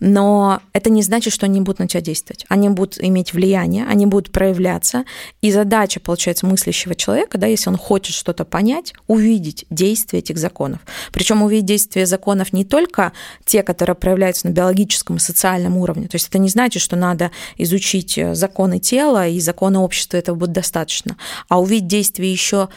Но 0.00 0.60
это 0.72 0.90
не 0.90 1.02
значит, 1.02 1.32
что 1.32 1.46
они 1.46 1.60
будут 1.60 1.78
на 1.78 1.88
тебя 1.88 2.00
действовать. 2.00 2.44
Они 2.48 2.68
будут 2.68 3.02
иметь 3.02 3.32
влияние, 3.32 3.86
они 3.86 4.06
будут 4.06 4.32
проявляться. 4.32 5.04
И 5.40 5.52
задача, 5.52 6.00
получается, 6.00 6.46
мыслящего 6.46 6.94
человека, 6.94 7.38
да, 7.38 7.46
если 7.46 7.70
он 7.70 7.76
хочет 7.76 8.14
что-то 8.14 8.44
понять, 8.44 8.92
увидеть 9.06 9.66
действие 9.70 10.20
этих 10.20 10.38
законов. 10.38 10.80
Причем 11.12 11.42
увидеть 11.42 11.66
действие 11.66 12.06
законов 12.06 12.52
не 12.52 12.64
только 12.64 13.12
те, 13.44 13.62
которые 13.62 13.96
проявляются 13.96 14.46
на 14.46 14.52
биологическом 14.52 15.16
и 15.16 15.20
социальном 15.20 15.76
уровне. 15.76 16.08
То 16.08 16.16
есть 16.16 16.28
это 16.28 16.38
не 16.38 16.48
значит, 16.48 16.82
что 16.82 16.96
надо 16.96 17.30
изучить 17.56 18.18
э, 18.18 18.34
законы 18.34 18.78
тела 18.78 19.28
и 19.28 19.40
законы 19.40 19.78
общества, 19.78 20.16
этого 20.16 20.36
будет 20.36 20.52
достаточно. 20.52 21.16
А 21.48 21.60
увидеть 21.60 21.88
действие 21.88 22.32
еще 22.32 22.68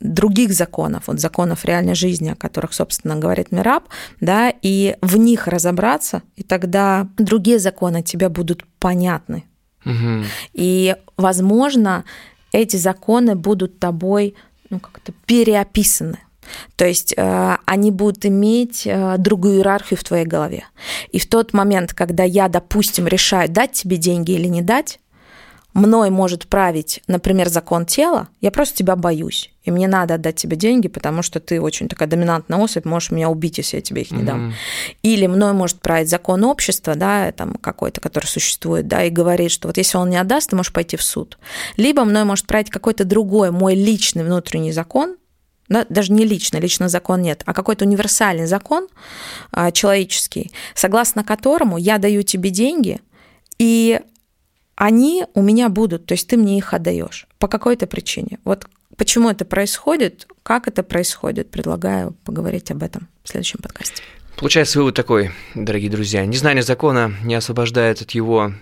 других 0.00 0.52
законов, 0.52 1.04
вот 1.06 1.20
законов 1.20 1.64
реальной 1.64 1.94
жизни, 1.94 2.30
о 2.30 2.34
которых, 2.34 2.72
собственно, 2.72 3.16
говорит 3.16 3.52
Мираб, 3.52 3.84
да, 4.20 4.52
и 4.62 4.96
в 5.02 5.16
них 5.16 5.46
разобраться, 5.46 6.22
и 6.36 6.42
тогда 6.42 7.08
другие 7.18 7.58
законы 7.58 8.02
тебе 8.02 8.28
будут 8.28 8.64
понятны. 8.78 9.44
Мгм. 9.84 10.24
И, 10.52 10.96
возможно, 11.16 12.04
эти 12.52 12.76
законы 12.76 13.34
будут 13.34 13.78
тобой 13.78 14.34
ну, 14.70 14.80
как-то 14.80 15.12
переописаны. 15.26 16.18
То 16.76 16.84
есть 16.84 17.14
э, 17.16 17.56
они 17.64 17.90
будут 17.90 18.26
иметь 18.26 18.86
э, 18.86 19.16
другую 19.18 19.58
иерархию 19.58 19.98
в 19.98 20.04
твоей 20.04 20.26
голове. 20.26 20.64
И 21.12 21.18
в 21.18 21.28
тот 21.28 21.52
момент, 21.52 21.94
когда 21.94 22.24
я, 22.24 22.48
допустим, 22.48 23.06
решаю, 23.06 23.48
дать 23.48 23.72
тебе 23.72 23.96
деньги 23.98 24.32
или 24.32 24.48
не 24.48 24.62
дать, 24.62 24.98
мной 25.74 26.10
может 26.10 26.46
править, 26.46 27.02
например, 27.06 27.48
закон 27.48 27.86
тела, 27.86 28.28
я 28.40 28.50
просто 28.50 28.76
тебя 28.78 28.96
боюсь. 28.96 29.50
И 29.62 29.70
мне 29.70 29.88
надо 29.88 30.14
отдать 30.14 30.36
тебе 30.36 30.56
деньги, 30.56 30.88
потому 30.88 31.22
что 31.22 31.38
ты 31.38 31.60
очень 31.60 31.88
такая 31.88 32.08
доминантная 32.08 32.58
особь, 32.58 32.86
можешь 32.86 33.10
меня 33.10 33.28
убить, 33.28 33.58
если 33.58 33.76
я 33.76 33.82
тебе 33.82 34.02
их 34.02 34.10
не 34.10 34.22
дам. 34.22 34.46
Мгм. 34.46 34.54
Или 35.02 35.26
мной 35.26 35.52
может 35.52 35.80
править 35.80 36.08
закон 36.08 36.44
общества, 36.44 36.94
да, 36.94 37.30
там 37.32 37.54
какой-то, 37.54 38.00
который 38.00 38.26
существует, 38.26 38.88
да, 38.88 39.04
и 39.04 39.10
говорит, 39.10 39.50
что 39.50 39.68
вот 39.68 39.76
если 39.76 39.98
он 39.98 40.10
не 40.10 40.16
отдаст, 40.16 40.50
ты 40.50 40.56
можешь 40.56 40.72
пойти 40.72 40.96
в 40.96 41.02
суд. 41.02 41.38
Либо 41.76 42.04
мной 42.04 42.24
может 42.24 42.46
править 42.46 42.70
какой-то 42.70 43.04
другой, 43.04 43.50
мой 43.50 43.74
личный 43.74 44.24
внутренний 44.24 44.72
закон, 44.72 45.16
да, 45.68 45.86
даже 45.88 46.12
не 46.12 46.24
личный, 46.24 46.58
личный 46.58 46.88
закон 46.88 47.22
нет, 47.22 47.42
а 47.46 47.54
какой-то 47.54 47.84
универсальный 47.84 48.46
закон 48.46 48.88
а, 49.52 49.70
человеческий, 49.70 50.50
согласно 50.74 51.22
которому 51.22 51.76
я 51.76 51.98
даю 51.98 52.22
тебе 52.22 52.50
деньги, 52.50 53.00
и 53.58 54.00
они 54.80 55.26
у 55.34 55.42
меня 55.42 55.68
будут, 55.68 56.06
то 56.06 56.14
есть 56.14 56.26
ты 56.26 56.38
мне 56.38 56.56
их 56.56 56.72
отдаешь 56.72 57.26
по 57.38 57.48
какой-то 57.48 57.86
причине. 57.86 58.38
Вот 58.44 58.64
почему 58.96 59.28
это 59.28 59.44
происходит, 59.44 60.26
как 60.42 60.68
это 60.68 60.82
происходит, 60.82 61.50
предлагаю 61.50 62.16
поговорить 62.24 62.70
об 62.70 62.82
этом 62.82 63.06
в 63.22 63.28
следующем 63.28 63.58
подкасте. 63.62 64.02
Получается 64.38 64.78
вывод 64.78 64.94
такой, 64.94 65.32
дорогие 65.54 65.90
друзья. 65.90 66.24
Незнание 66.24 66.62
закона 66.62 67.14
не 67.24 67.34
освобождает 67.34 68.00
от 68.00 68.12
его 68.12 68.52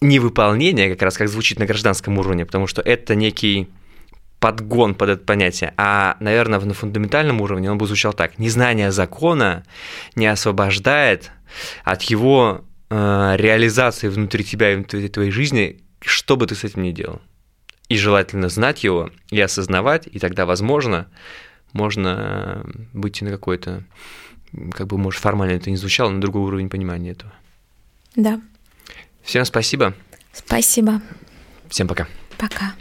невыполнения, 0.00 0.88
как 0.88 1.02
раз 1.02 1.18
как 1.18 1.28
звучит 1.28 1.58
на 1.58 1.66
гражданском 1.66 2.18
уровне, 2.18 2.46
потому 2.46 2.66
что 2.66 2.80
это 2.80 3.14
некий 3.14 3.68
подгон 4.40 4.94
под 4.94 5.10
это 5.10 5.24
понятие. 5.26 5.74
А, 5.76 6.16
наверное, 6.20 6.58
на 6.58 6.72
фундаментальном 6.72 7.42
уровне 7.42 7.70
он 7.70 7.76
бы 7.76 7.86
звучал 7.86 8.14
так. 8.14 8.38
Незнание 8.38 8.90
закона 8.90 9.64
не 10.16 10.26
освобождает 10.26 11.32
от 11.84 12.02
его 12.04 12.64
реализации 12.90 14.08
внутри 14.08 14.44
тебя 14.44 14.72
и 14.72 14.76
внутри 14.76 15.08
твоей 15.08 15.30
жизни, 15.30 15.82
что 16.00 16.36
бы 16.36 16.46
ты 16.46 16.54
с 16.54 16.64
этим 16.64 16.82
ни 16.82 16.92
делал. 16.92 17.20
И 17.88 17.96
желательно 17.96 18.48
знать 18.48 18.84
его 18.84 19.10
и 19.30 19.40
осознавать, 19.40 20.08
и 20.10 20.18
тогда, 20.18 20.46
возможно, 20.46 21.08
можно 21.72 22.64
э, 22.66 22.70
выйти 22.92 23.24
на 23.24 23.30
какой-то, 23.30 23.84
как 24.72 24.86
бы, 24.86 24.96
может, 24.96 25.20
формально 25.20 25.52
это 25.52 25.70
не 25.70 25.76
звучало, 25.76 26.10
на 26.10 26.20
другой 26.20 26.42
уровень 26.42 26.70
понимания 26.70 27.10
этого. 27.10 27.32
Да, 28.16 28.40
Всем 29.22 29.44
спасибо. 29.44 29.94
спасибо. 30.32 31.00
Всем 31.68 31.88
пока. 31.88 32.06
Пока. 32.38 32.74